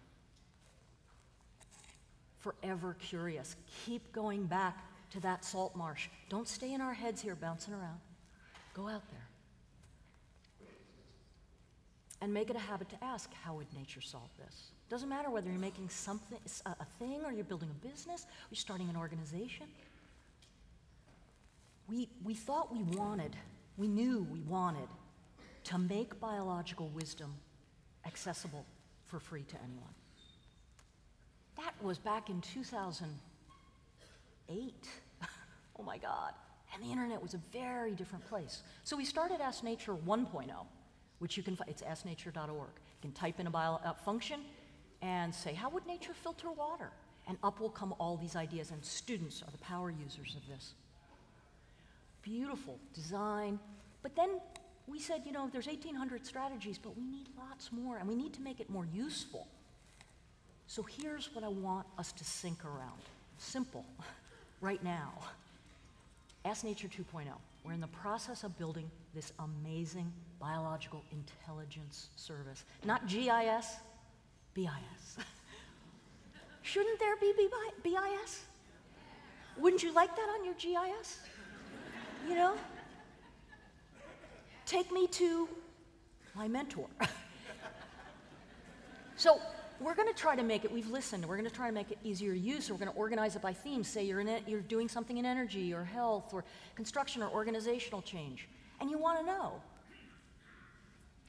Forever 2.39 2.97
curious. 2.99 3.57
Keep 3.85 4.13
going 4.13 4.47
back 4.47 4.79
to 5.11 5.21
that 5.21 5.45
salt 5.45 5.77
marsh. 5.77 6.09
Don't 6.29 6.49
stay 6.49 6.73
in 6.73 6.81
our 6.81 6.95
heads 6.95 7.21
here 7.21 7.35
bouncing 7.35 7.75
around. 7.75 8.01
Go 8.75 8.89
out 8.89 9.09
there. 9.11 9.29
And 12.23 12.33
make 12.33 12.49
it 12.51 12.57
a 12.57 12.61
habit 12.61 12.89
to 12.91 13.05
ask, 13.05 13.29
how 13.45 13.55
would 13.55 13.67
nature 13.77 14.01
solve 14.01 14.31
this? 14.39 14.71
Doesn't 14.89 15.09
matter 15.09 15.29
whether 15.29 15.51
you're 15.51 15.59
making 15.59 15.89
something, 15.89 16.39
a 16.65 16.85
thing, 17.01 17.25
or 17.25 17.33
you're 17.33 17.43
building 17.43 17.69
a 17.69 17.87
business, 17.87 18.27
or 18.27 18.29
you're 18.51 18.57
starting 18.57 18.89
an 18.89 18.97
organization. 18.97 19.67
we, 21.89 22.09
we 22.23 22.35
thought 22.35 22.73
we 22.73 22.85
wanted, 22.97 23.35
we 23.77 23.89
knew 23.89 24.25
we 24.31 24.43
wanted 24.43 24.87
to 25.65 25.79
make 25.79 26.21
biological 26.21 26.87
wisdom 26.95 27.35
accessible 28.07 28.65
for 29.05 29.19
free 29.19 29.43
to 29.43 29.57
anyone. 29.65 29.93
That 31.57 31.75
was 31.83 31.99
back 31.99 32.31
in 32.31 32.41
2008. 32.41 34.75
oh 35.79 35.83
my 35.83 35.99
God. 35.99 36.35
And 36.73 36.85
the 36.85 36.91
internet 36.91 37.21
was 37.21 37.35
a 37.35 37.41
very 37.53 37.91
different 37.93 38.25
place. 38.29 38.63
So 38.85 38.97
we 38.97 39.05
started 39.05 39.41
Ask 39.41 39.65
Nature 39.65 39.95
1.0, 39.95 40.49
which 41.23 41.37
you 41.37 41.43
can 41.45 41.55
find, 41.55 41.71
it's 41.71 41.83
asknature.org. 41.83 42.49
You 42.51 43.01
can 43.01 43.13
type 43.13 43.39
in 43.39 43.47
a 43.47 43.51
bio, 43.51 43.79
uh, 43.85 43.93
function 43.93 44.41
and 45.03 45.33
say, 45.33 45.55
how 45.55 45.71
would 45.71 45.87
nature 45.87 46.13
filter 46.13 46.51
water? 46.51 46.91
And 47.29 47.39
up 47.45 47.61
will 47.61 47.71
come 47.71 47.95
all 48.01 48.17
these 48.17 48.35
ideas, 48.35 48.73
and 48.73 48.85
students 48.85 49.41
are 49.41 49.51
the 49.53 49.59
power 49.59 49.89
users 49.89 50.35
of 50.35 50.45
this. 50.49 50.73
Beautiful 52.23 52.77
design. 52.93 53.61
But 54.03 54.17
then 54.17 54.41
we 54.89 54.99
said, 54.99 55.23
you 55.25 55.31
know, 55.31 55.49
there's 55.53 55.69
1,800 55.69 56.27
strategies, 56.27 56.77
but 56.77 56.97
we 56.97 57.05
need 57.05 57.29
lots 57.39 57.71
more, 57.71 57.99
and 57.99 58.09
we 58.09 58.17
need 58.17 58.33
to 58.35 58.41
make 58.41 58.59
it 58.59 58.69
more 58.69 58.89
useful. 58.93 59.47
So 60.67 60.83
here's 60.83 61.33
what 61.37 61.45
I 61.45 61.49
want 61.49 61.87
us 61.99 62.11
to 62.11 62.25
think 62.25 62.65
around. 62.65 63.01
Simple, 63.39 63.85
right 64.61 64.83
now. 64.83 65.13
Ask 66.45 66.65
Nature 66.65 66.89
2.0. 66.89 67.27
We're 67.65 67.73
in 67.73 67.81
the 67.81 67.87
process 67.87 68.43
of 68.43 68.59
building 68.59 68.91
this 69.15 69.33
amazing 69.39 70.13
biological 70.41 71.05
intelligence 71.13 72.11
service. 72.17 72.65
Not 72.85 73.07
GIS, 73.07 73.77
BIS. 74.55 74.69
Shouldn't 76.63 76.99
there 76.99 77.17
be 77.17 77.33
BIS? 77.83 78.41
Wouldn't 79.59 79.83
you 79.83 79.93
like 79.93 80.15
that 80.17 80.29
on 80.39 80.45
your 80.45 80.55
GIS? 80.55 81.19
You 82.29 82.35
know? 82.35 82.55
Take 84.67 84.91
me 84.91 85.07
to 85.09 85.49
my 86.35 86.49
mentor. 86.49 86.87
so, 89.17 89.39
we're 89.85 89.95
going 89.95 90.13
to 90.13 90.19
try 90.19 90.37
to 90.37 90.43
make 90.43 90.65
it, 90.65 90.73
we've 90.73 90.91
listened, 90.91 91.25
we're 91.27 91.37
going 91.37 91.49
to 91.49 91.55
try 91.55 91.67
to 91.67 91.75
make 91.75 91.91
it 91.91 91.99
easier 92.05 92.33
to 92.33 92.39
use. 92.39 92.67
So 92.67 92.75
we're 92.75 92.81
going 92.81 92.93
to 92.93 92.99
organize 92.99 93.37
it 93.37 93.43
by 93.43 93.53
themes. 93.53 93.89
Say 93.89 94.05
you're, 94.05 94.21
in 94.21 94.29
it, 94.29 94.43
you're 94.47 94.61
doing 94.61 94.89
something 94.89 95.19
in 95.19 95.25
energy 95.25 95.73
or 95.75 95.85
health 95.85 96.33
or 96.33 96.45
construction 96.75 97.23
or 97.23 97.31
organizational 97.31 98.03
change. 98.03 98.49
And 98.81 98.91
you 98.91 98.99
want 98.99 99.21
to 99.21 99.27
know 99.27 99.61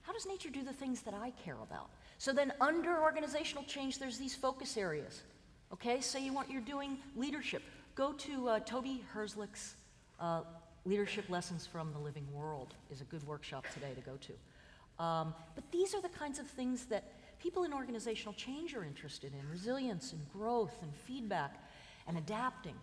how 0.04 0.12
does 0.12 0.26
nature 0.26 0.50
do 0.50 0.64
the 0.64 0.74
things 0.74 1.02
that 1.02 1.14
I 1.14 1.32
care 1.44 1.58
about? 1.62 1.90
So 2.18 2.34
then, 2.34 2.54
under 2.62 3.02
organizational 3.02 3.64
change, 3.64 4.00
there's 4.00 4.18
these 4.18 4.36
focus 4.36 4.78
areas. 4.78 5.24
Okay, 5.72 6.02
say 6.02 6.24
you 6.24 6.34
want 6.34 6.52
you're 6.52 6.62
doing 6.62 6.98
leadership. 7.16 7.64
Go 7.96 8.14
to 8.14 8.50
uh, 8.50 8.60
Toby 8.60 9.04
Herzlich's 9.14 9.76
uh, 10.20 10.42
Leadership 10.86 11.30
Lessons 11.30 11.66
from 11.66 11.94
the 11.94 12.00
Living 12.00 12.28
World 12.34 12.74
is 12.92 13.00
a 13.00 13.06
good 13.06 13.26
workshop 13.26 13.66
today 13.74 13.94
to 13.96 14.02
go 14.02 14.18
to. 14.18 15.04
Um, 15.04 15.34
but 15.56 15.64
these 15.72 15.96
are 15.96 16.02
the 16.02 16.10
kinds 16.10 16.40
of 16.40 16.48
things 16.48 16.86
that 16.86 17.12
people 17.44 17.66
in 17.66 17.74
organizational 17.74 18.34
change 18.34 18.74
are 18.74 18.86
interested 18.86 19.34
in 19.34 19.50
resilience 19.50 20.14
and 20.14 20.22
growth 20.32 20.74
and 20.82 20.96
feedback 21.06 21.62
and 22.08 22.18
adapting. 22.18 22.76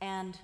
And 0.00 0.38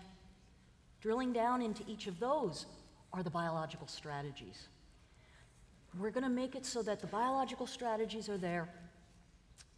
drilling 1.00 1.33
down 1.33 1.62
into 1.62 1.85
each 1.87 2.09
of 2.09 2.19
those 2.19 2.66
are 3.12 3.23
the 3.23 3.31
biological 3.31 3.87
strategies. 3.87 4.66
We're 5.97 6.11
going 6.11 6.25
to 6.25 6.31
make 6.31 6.57
it 6.57 6.66
so 6.66 6.83
that 6.83 7.00
the 7.00 7.07
biological 7.07 7.66
strategies 7.69 8.28
are 8.28 8.38
there, 8.38 8.69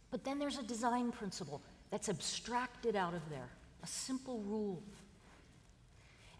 but 0.09 0.23
then 0.23 0.39
there's 0.39 0.57
a 0.57 0.63
design 0.63 1.11
principle 1.11 1.61
that's 1.91 2.09
abstracted 2.09 2.95
out 2.95 3.13
of 3.13 3.29
there, 3.29 3.49
a 3.83 3.87
simple 3.87 4.39
rule. 4.47 4.81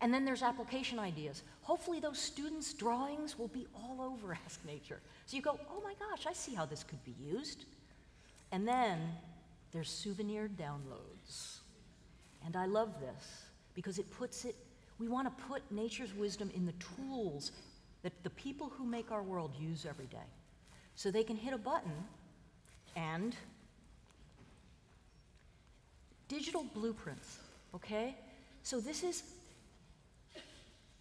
And 0.02 0.14
then 0.14 0.26
there's 0.26 0.44
application 0.44 1.00
ideas. 1.00 1.44
Hopefully, 1.62 2.00
those 2.00 2.20
students' 2.20 2.74
drawings 2.74 3.40
will 3.40 3.48
be 3.48 3.66
all 3.74 4.02
over 4.02 4.38
Ask 4.46 4.64
Nature. 4.66 5.00
So 5.26 5.38
you 5.38 5.42
go, 5.42 5.58
oh 5.72 5.82
my 5.84 5.94
gosh, 5.94 6.26
I 6.28 6.34
see 6.34 6.54
how 6.54 6.66
this 6.66 6.84
could 6.84 7.04
be 7.06 7.16
used. 7.20 7.66
And 8.52 8.68
then 8.68 9.00
there's 9.72 9.90
souvenir 9.90 10.50
downloads. 10.60 11.60
And 12.46 12.56
I 12.56 12.66
love 12.66 13.00
this 13.00 13.46
because 13.74 13.98
it 14.00 14.10
puts 14.12 14.46
it, 14.46 14.56
we 15.00 15.08
want 15.08 15.28
to 15.28 15.44
put 15.46 15.62
nature's 15.72 16.14
wisdom 16.14 16.52
in 16.54 16.66
the 16.66 16.74
tools 16.74 17.52
that 18.04 18.14
the 18.24 18.30
people 18.32 18.72
who 18.78 18.86
make 18.86 19.12
our 19.12 19.24
world 19.24 19.52
use 19.60 19.86
every 19.86 20.06
day. 20.06 20.28
So 20.96 21.12
they 21.12 21.24
can 21.24 21.36
hit 21.36 21.54
a 21.54 21.58
button 21.58 21.92
and 22.96 23.36
digital 26.28 26.64
blueprints, 26.74 27.40
okay? 27.74 28.16
So 28.64 28.80
this 28.80 29.04
is 29.04 29.24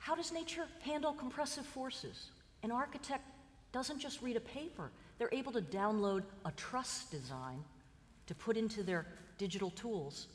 how 0.04 0.14
does 0.14 0.32
nature 0.32 0.66
handle 0.82 1.14
compressive 1.14 1.64
forces? 1.64 2.26
An 2.62 2.70
architect 2.70 3.24
doesn't 3.72 3.98
just 3.98 4.20
read 4.20 4.36
a 4.36 4.40
paper, 4.40 4.90
they're 5.16 5.32
able 5.32 5.50
to 5.52 5.62
download 5.62 6.24
a 6.44 6.50
truss 6.58 7.06
design 7.10 7.64
to 8.26 8.34
put 8.34 8.58
into 8.58 8.82
their 8.82 9.06
digital 9.38 9.70
tools 9.70 10.26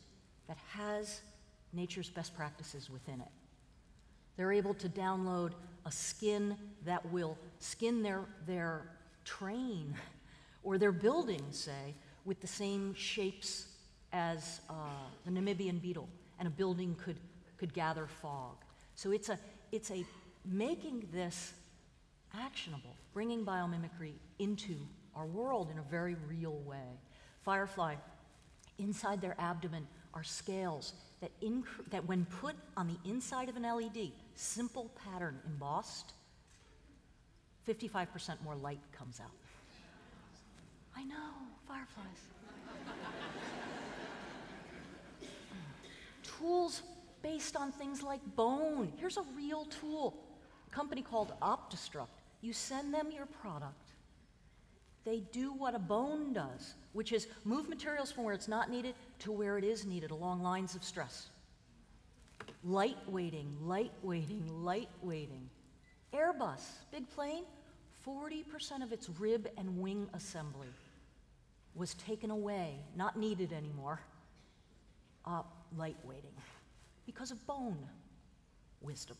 that 0.47 0.57
has 0.69 1.21
nature's 1.71 2.09
best 2.09 2.35
practices 2.35 2.89
within 2.89 3.21
it. 3.21 3.27
They're 4.37 4.51
able 4.51 4.73
to 4.73 4.89
download 4.89 5.51
a 5.85 5.91
skin 5.91 6.55
that 6.85 7.05
will 7.11 7.37
skin 7.59 8.01
their, 8.01 8.21
their 8.47 8.89
train 9.23 9.93
or 10.63 10.79
their 10.79 10.91
building, 10.91 11.43
say, 11.51 11.93
with 12.25 12.41
the 12.41 12.47
same 12.47 12.95
shapes 12.95 13.67
as 14.13 14.61
uh, 14.67 14.73
the 15.25 15.31
Namibian 15.31 15.79
beetle, 15.79 16.09
and 16.39 16.47
a 16.47 16.51
building 16.51 16.95
could, 16.95 17.19
could 17.59 17.71
gather 17.71 18.07
fog. 18.07 18.55
So 18.95 19.11
it's 19.11 19.29
a, 19.29 19.39
it's 19.71 19.91
a 19.91 20.05
making 20.45 21.07
this 21.13 21.53
actionable, 22.35 22.95
bringing 23.13 23.45
biomimicry 23.45 24.13
into 24.39 24.75
our 25.15 25.25
world 25.25 25.69
in 25.71 25.79
a 25.79 25.83
very 25.83 26.15
real 26.27 26.57
way. 26.65 26.99
Firefly, 27.41 27.95
inside 28.77 29.21
their 29.21 29.35
abdomen 29.39 29.87
are 30.13 30.23
scales 30.23 30.93
that, 31.21 31.31
that 31.91 32.05
when 32.05 32.25
put 32.25 32.55
on 32.77 32.87
the 32.87 33.09
inside 33.09 33.49
of 33.49 33.55
an 33.55 33.63
LED, 33.63 34.11
simple 34.35 34.89
pattern 35.05 35.39
embossed, 35.45 36.13
55% 37.67 38.41
more 38.43 38.55
light 38.55 38.79
comes 38.97 39.19
out. 39.19 39.31
I 40.95 41.03
know, 41.03 41.33
fireflies. 41.67 42.05
Tools 46.39 46.81
based 47.21 47.55
on 47.55 47.71
things 47.71 48.01
like 48.01 48.21
bone. 48.35 48.91
Here's 48.97 49.17
a 49.17 49.23
real 49.35 49.65
tool. 49.65 50.15
A 50.71 50.75
company 50.75 51.01
called 51.01 51.33
Optistruct 51.41 52.07
you 52.41 52.53
send 52.53 52.93
them 52.93 53.11
your 53.11 53.25
product. 53.25 53.93
They 55.05 55.21
do 55.31 55.53
what 55.53 55.75
a 55.75 55.79
bone 55.79 56.33
does, 56.33 56.75
which 56.93 57.11
is 57.11 57.27
move 57.43 57.67
materials 57.67 58.11
from 58.11 58.23
where 58.23 58.33
it's 58.33 58.47
not 58.47 58.69
needed 58.69 58.95
to 59.19 59.31
where 59.31 59.57
it 59.57 59.63
is 59.63 59.85
needed 59.85 60.11
along 60.11 60.41
lines 60.41 60.75
of 60.75 60.83
stress. 60.83 61.27
Light 62.63 62.97
weighting, 63.07 63.55
light 63.61 63.91
weighting, 64.03 64.45
light 64.63 64.89
weighting. 65.01 65.49
Airbus, 66.13 66.61
big 66.91 67.09
plane, 67.11 67.43
40% 68.05 68.83
of 68.83 68.91
its 68.91 69.09
rib 69.19 69.49
and 69.57 69.79
wing 69.79 70.09
assembly 70.13 70.67
was 71.75 71.93
taken 71.95 72.31
away, 72.31 72.75
not 72.95 73.17
needed 73.17 73.53
anymore, 73.53 74.01
uh, 75.25 75.43
light 75.77 75.97
weighting, 76.03 76.33
because 77.11 77.31
of 77.31 77.47
bone 77.47 77.89
wisdom 78.81 79.17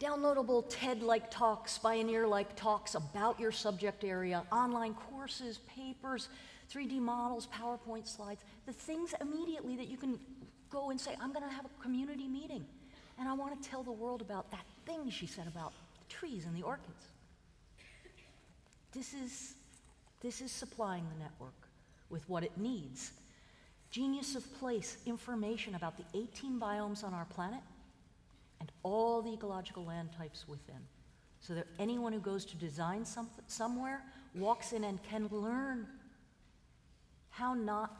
downloadable 0.00 0.64
TED 0.68 1.02
like 1.02 1.30
talks, 1.30 1.78
Bioneer 1.78 2.28
like 2.28 2.56
talks 2.56 2.94
about 2.94 3.38
your 3.38 3.52
subject 3.52 4.02
area, 4.02 4.42
online 4.50 4.94
courses, 4.94 5.58
papers, 5.58 6.28
3D 6.72 6.98
models, 6.98 7.48
PowerPoint 7.54 8.08
slides, 8.08 8.42
the 8.66 8.72
things 8.72 9.14
immediately 9.20 9.76
that 9.76 9.88
you 9.88 9.98
can 9.98 10.18
go 10.70 10.90
and 10.90 10.98
say, 10.98 11.14
I'm 11.20 11.32
going 11.32 11.46
to 11.46 11.54
have 11.54 11.66
a 11.66 11.82
community 11.82 12.26
meeting. 12.26 12.64
And 13.18 13.28
I 13.28 13.34
want 13.34 13.60
to 13.60 13.68
tell 13.68 13.82
the 13.82 13.92
world 13.92 14.22
about 14.22 14.50
that 14.52 14.64
thing 14.86 15.10
she 15.10 15.26
said 15.26 15.46
about 15.46 15.72
the 15.98 16.14
trees 16.14 16.46
and 16.46 16.56
the 16.56 16.62
orchids. 16.62 17.04
This 18.92 19.12
is, 19.12 19.54
this 20.22 20.40
is 20.40 20.50
supplying 20.50 21.04
the 21.12 21.22
network 21.22 21.68
with 22.08 22.26
what 22.28 22.42
it 22.42 22.52
needs. 22.56 23.12
Genius 23.90 24.36
of 24.36 24.58
place, 24.58 24.98
information 25.04 25.74
about 25.74 25.96
the 25.96 26.04
18 26.18 26.60
biomes 26.60 27.02
on 27.02 27.12
our 27.12 27.24
planet 27.24 27.60
and 28.60 28.70
all 28.82 29.20
the 29.20 29.32
ecological 29.32 29.84
land 29.84 30.10
types 30.16 30.46
within. 30.46 30.80
So 31.40 31.54
that 31.54 31.66
anyone 31.78 32.12
who 32.12 32.20
goes 32.20 32.44
to 32.46 32.56
design 32.56 33.04
some, 33.04 33.28
somewhere 33.46 34.02
walks 34.34 34.72
in 34.72 34.84
and 34.84 35.02
can 35.02 35.26
learn 35.30 35.86
how 37.30 37.54
not 37.54 37.96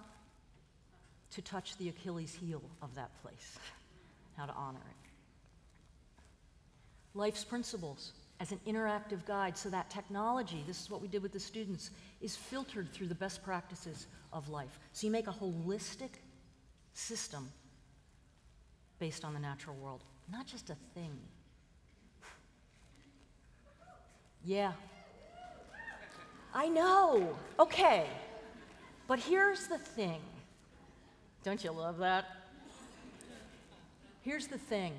to 1.33 1.42
touch 1.42 1.76
the 1.79 1.88
Achilles 1.88 2.35
heel 2.35 2.62
of 2.83 2.94
that 2.94 3.11
place, 3.22 3.59
how 4.37 4.46
to 4.46 4.53
honor 4.53 4.79
it. 4.79 4.96
Life's 7.14 7.44
principles 7.44 8.12
as 8.40 8.53
an 8.53 8.61
interactive 8.66 9.24
guide 9.26 9.57
so 9.57 9.68
that 9.68 9.90
technology, 9.90 10.64
this 10.66 10.81
is 10.81 10.90
what 10.90 11.03
we 11.03 11.09
did 11.09 11.22
with 11.22 11.31
the 11.31 11.38
students, 11.38 11.90
is 12.22 12.35
filtered 12.35 12.90
through 12.90 13.07
the 13.07 13.14
best 13.14 13.44
practices 13.44 14.07
of 14.33 14.48
life. 14.48 14.79
So 14.92 15.07
you 15.07 15.12
make 15.12 15.26
a 15.26 15.33
holistic 15.33 16.09
system 16.94 17.50
based 18.98 19.26
on 19.26 19.35
the 19.35 19.40
natural 19.40 19.76
world, 19.76 20.03
not 20.33 20.46
just 20.46 20.70
a 20.70 20.76
thing. 20.94 21.18
Yeah. 24.42 24.72
I 26.55 26.68
know. 26.68 27.37
Okay. 27.59 28.07
But 29.07 29.18
here's 29.18 29.66
the 29.66 29.79
thing. 29.79 30.20
Don't 31.44 31.62
you 31.62 31.72
love 31.72 31.98
that? 31.98 32.24
Here's 34.22 34.46
the 34.46 34.59
thing 34.59 34.92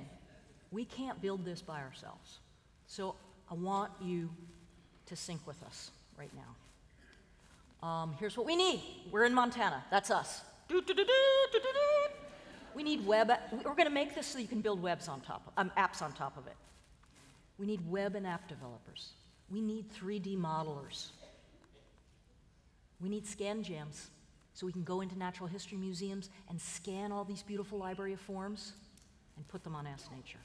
we 0.72 0.86
can't 0.86 1.22
build 1.22 1.44
this 1.44 1.62
by 1.62 1.82
ourselves. 1.82 2.40
So 2.88 3.16
I 3.52 3.54
want 3.54 3.92
you 4.02 4.30
to 5.08 5.16
sync 5.16 5.46
with 5.46 5.62
us 5.64 5.92
right 6.18 6.32
now. 6.34 7.88
Um, 7.88 8.16
here's 8.18 8.38
what 8.38 8.46
we 8.46 8.56
need 8.56 8.82
we're 9.12 9.26
in 9.26 9.34
Montana, 9.34 9.84
that's 9.92 10.10
us. 10.10 10.42
We 12.74 12.84
need 12.84 13.06
web, 13.06 13.30
we're 13.52 13.76
going 13.76 13.84
to 13.84 13.90
make 13.90 14.16
this 14.16 14.26
so 14.28 14.40
you 14.40 14.48
can 14.48 14.62
build 14.62 14.82
webs 14.82 15.10
on 15.10 15.20
top, 15.20 15.52
um, 15.58 15.70
apps 15.78 16.02
on 16.02 16.14
top 16.14 16.38
of 16.38 16.48
it. 16.48 16.56
We 17.58 17.66
need 17.66 17.82
web 17.90 18.16
and 18.16 18.26
app 18.26 18.48
developers. 18.48 19.10
We 19.50 19.60
need 19.60 19.92
3D 19.92 20.38
modelers. 20.38 21.08
We 23.02 23.10
need 23.10 23.28
scan 23.28 23.62
jams 23.64 24.12
so 24.54 24.66
we 24.66 24.72
can 24.72 24.84
go 24.84 25.02
into 25.02 25.18
natural 25.18 25.48
history 25.48 25.78
museums 25.78 26.30
and 26.50 26.62
scan 26.62 27.12
all 27.12 27.26
these 27.26 27.44
beautiful 27.44 27.78
library 27.78 28.14
of 28.14 28.22
forms 28.22 28.72
and 29.36 29.46
put 29.50 29.66
them 29.66 29.76
on 29.76 29.86
Ask 29.86 30.10
Nature. 30.16 30.40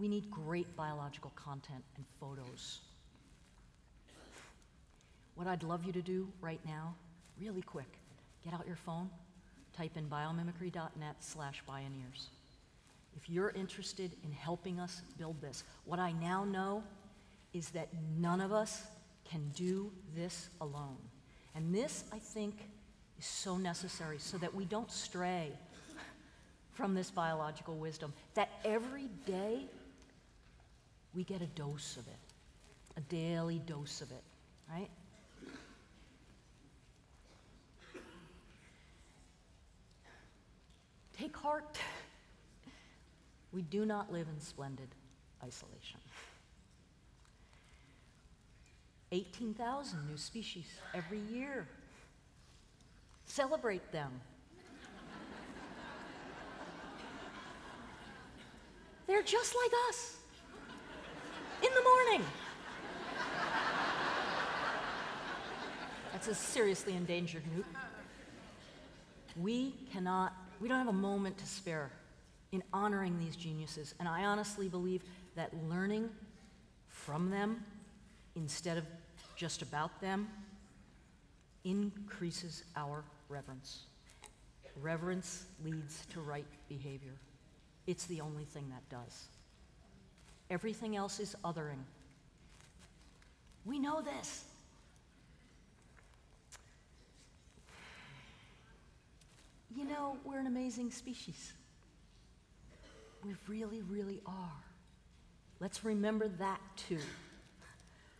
We 0.00 0.08
need 0.08 0.30
great 0.30 0.74
biological 0.76 1.30
content 1.36 1.84
and 1.96 2.06
photos. 2.18 2.78
What 5.34 5.46
I'd 5.46 5.62
love 5.62 5.84
you 5.84 5.92
to 5.92 6.00
do 6.00 6.26
right 6.40 6.60
now, 6.64 6.94
really 7.38 7.60
quick, 7.60 7.98
get 8.42 8.54
out 8.54 8.66
your 8.66 8.76
phone, 8.76 9.10
type 9.76 9.98
in 9.98 10.06
biomimicry.net 10.06 11.16
slash 11.20 11.62
bioneers. 11.68 12.28
If 13.14 13.28
you're 13.28 13.50
interested 13.50 14.12
in 14.24 14.32
helping 14.32 14.80
us 14.80 15.02
build 15.18 15.38
this, 15.42 15.64
what 15.84 15.98
I 15.98 16.12
now 16.12 16.44
know 16.44 16.82
is 17.52 17.68
that 17.70 17.88
none 18.18 18.40
of 18.40 18.52
us 18.52 18.82
can 19.30 19.50
do 19.54 19.92
this 20.16 20.48
alone. 20.62 20.96
And 21.54 21.74
this, 21.74 22.04
I 22.10 22.18
think, 22.18 22.54
is 23.18 23.26
so 23.26 23.58
necessary 23.58 24.18
so 24.18 24.38
that 24.38 24.54
we 24.54 24.64
don't 24.64 24.90
stray 24.90 25.50
from 26.72 26.94
this 26.94 27.10
biological 27.10 27.76
wisdom, 27.76 28.14
that 28.34 28.48
every 28.64 29.08
day 29.26 29.66
we 31.14 31.24
get 31.24 31.42
a 31.42 31.46
dose 31.46 31.96
of 31.96 32.06
it, 32.06 32.18
a 32.96 33.00
daily 33.00 33.60
dose 33.66 34.00
of 34.00 34.10
it, 34.10 34.22
right? 34.70 34.88
Take 41.18 41.36
heart. 41.36 41.78
We 43.52 43.62
do 43.62 43.84
not 43.84 44.12
live 44.12 44.26
in 44.32 44.40
splendid 44.40 44.88
isolation. 45.44 46.00
18,000 49.12 50.08
new 50.08 50.16
species 50.16 50.66
every 50.94 51.18
year. 51.18 51.66
Celebrate 53.26 53.90
them. 53.92 54.12
They're 59.06 59.22
just 59.22 59.56
like 59.56 59.72
us 59.88 60.19
in 61.62 61.74
the 61.74 61.82
morning. 61.82 62.26
That's 66.12 66.28
a 66.28 66.34
seriously 66.34 66.94
endangered 66.94 67.42
newt. 67.54 67.66
We 69.36 69.74
cannot, 69.92 70.34
we 70.60 70.68
don't 70.68 70.78
have 70.78 70.88
a 70.88 70.92
moment 70.92 71.38
to 71.38 71.46
spare 71.46 71.90
in 72.52 72.62
honoring 72.72 73.18
these 73.18 73.36
geniuses. 73.36 73.94
And 74.00 74.08
I 74.08 74.24
honestly 74.24 74.68
believe 74.68 75.02
that 75.36 75.52
learning 75.68 76.10
from 76.88 77.30
them 77.30 77.64
instead 78.36 78.76
of 78.76 78.84
just 79.36 79.62
about 79.62 80.00
them 80.00 80.28
increases 81.64 82.64
our 82.76 83.04
reverence. 83.28 83.84
Reverence 84.80 85.44
leads 85.64 86.06
to 86.12 86.20
right 86.20 86.46
behavior. 86.68 87.14
It's 87.86 88.06
the 88.06 88.20
only 88.20 88.44
thing 88.44 88.70
that 88.70 88.88
does. 88.88 89.28
Everything 90.50 90.96
else 90.96 91.20
is 91.20 91.36
othering. 91.44 91.84
We 93.64 93.78
know 93.78 94.02
this. 94.02 94.44
You 99.74 99.84
know, 99.84 100.16
we're 100.24 100.40
an 100.40 100.48
amazing 100.48 100.90
species. 100.90 101.52
We 103.24 103.34
really, 103.46 103.82
really 103.82 104.20
are. 104.26 104.64
Let's 105.60 105.84
remember 105.84 106.26
that 106.38 106.60
too. 106.76 106.98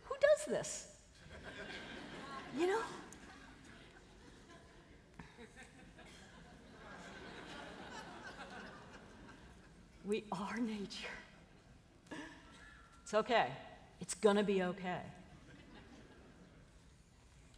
Who 0.03 0.15
does 0.21 0.45
this? 0.47 0.87
You 2.57 2.67
know? 2.67 2.79
We 10.05 10.23
are 10.31 10.57
nature. 10.57 11.20
It's 13.11 13.17
okay. 13.17 13.47
It's 13.99 14.13
gonna 14.13 14.41
be 14.41 14.63
okay. 14.63 15.01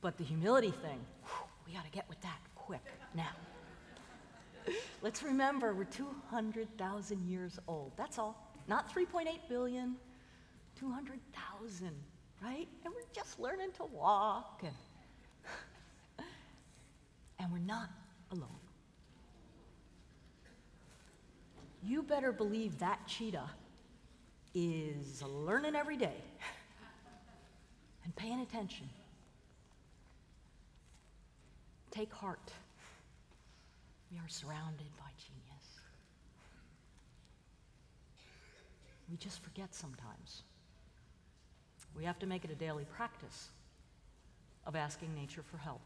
But 0.01 0.17
the 0.17 0.23
humility 0.23 0.71
thing, 0.71 0.99
whew, 1.25 1.47
we 1.67 1.73
gotta 1.73 1.91
get 1.91 2.09
with 2.09 2.19
that 2.21 2.39
quick 2.55 2.81
now. 3.13 3.29
Let's 5.03 5.21
remember 5.21 5.75
we're 5.75 5.83
200,000 5.83 7.29
years 7.29 7.59
old. 7.67 7.91
That's 7.95 8.17
all. 8.17 8.51
Not 8.67 8.91
3.8 8.91 9.27
billion, 9.47 9.95
200,000, 10.79 11.91
right? 12.41 12.67
And 12.83 12.91
we're 12.91 13.13
just 13.13 13.39
learning 13.39 13.73
to 13.73 13.85
walk 13.85 14.63
and 14.63 14.73
and 17.37 17.51
we're 17.51 17.59
not 17.59 17.91
alone. 18.31 18.49
You 21.83 22.01
better 22.01 22.31
believe 22.31 22.79
that 22.79 23.05
cheetah 23.05 23.51
is 24.53 25.23
learning 25.23 25.75
every 25.75 25.97
day 25.97 26.21
and 28.03 28.15
paying 28.15 28.41
attention. 28.41 28.87
Take 31.91 32.13
heart. 32.13 32.51
We 34.11 34.17
are 34.17 34.27
surrounded 34.27 34.87
by 34.97 35.09
genius. 35.17 35.79
We 39.09 39.17
just 39.17 39.43
forget 39.43 39.73
sometimes. 39.73 40.43
We 41.95 42.03
have 42.05 42.17
to 42.19 42.25
make 42.25 42.43
it 42.43 42.51
a 42.51 42.55
daily 42.55 42.85
practice 42.85 43.49
of 44.65 44.75
asking 44.75 45.13
nature 45.13 45.43
for 45.43 45.57
help. 45.57 45.81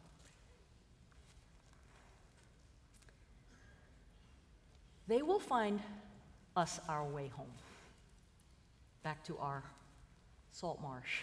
They 5.08 5.22
will 5.22 5.40
find 5.40 5.80
us 6.56 6.80
our 6.90 7.04
way 7.06 7.30
home, 7.36 7.52
back 9.08 9.24
to 9.24 9.38
our 9.38 9.64
salt 10.52 10.82
marsh 10.82 11.22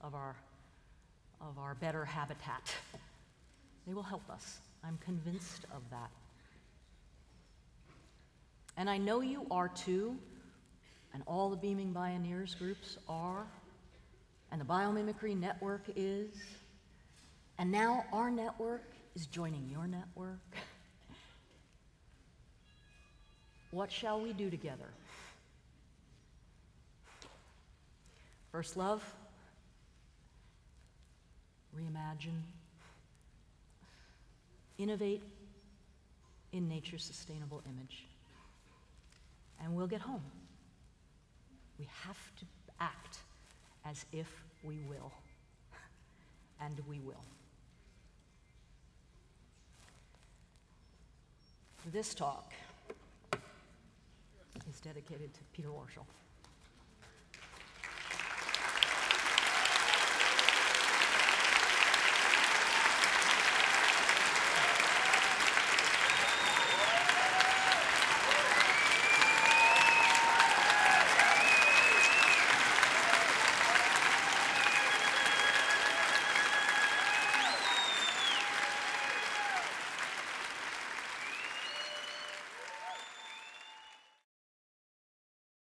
of 0.00 0.12
our, 0.16 0.34
of 1.40 1.56
our 1.56 1.76
better 1.76 2.04
habitat. 2.04 2.74
They 3.86 3.94
will 3.94 4.02
help 4.02 4.28
us. 4.28 4.58
I'm 4.82 4.98
convinced 4.98 5.66
of 5.72 5.82
that. 5.92 6.10
And 8.76 8.90
I 8.90 8.98
know 8.98 9.20
you 9.20 9.46
are 9.52 9.68
too, 9.68 10.16
and 11.14 11.22
all 11.28 11.48
the 11.48 11.56
Beaming 11.56 11.94
Bioneers 11.94 12.58
groups 12.58 12.98
are, 13.08 13.46
and 14.50 14.60
the 14.60 14.64
Biomimicry 14.64 15.38
Network 15.38 15.84
is, 15.94 16.34
and 17.58 17.70
now 17.70 18.04
our 18.12 18.32
network 18.32 18.82
is 19.14 19.26
joining 19.26 19.70
your 19.70 19.86
network. 19.86 20.56
What 23.70 23.92
shall 23.92 24.20
we 24.20 24.32
do 24.32 24.50
together? 24.50 24.88
First 28.56 28.78
love, 28.78 29.04
reimagine, 31.78 32.40
innovate 34.78 35.22
in 36.52 36.66
nature's 36.66 37.04
sustainable 37.04 37.62
image, 37.66 38.06
and 39.62 39.76
we'll 39.76 39.86
get 39.86 40.00
home. 40.00 40.22
We 41.78 41.86
have 42.04 42.16
to 42.36 42.46
act 42.80 43.18
as 43.84 44.06
if 44.10 44.42
we 44.64 44.78
will, 44.88 45.12
and 46.62 46.80
we 46.88 46.98
will. 47.00 47.26
This 51.92 52.14
talk 52.14 52.54
is 53.34 54.80
dedicated 54.80 55.34
to 55.34 55.40
Peter 55.52 55.68
Warshall. 55.68 56.06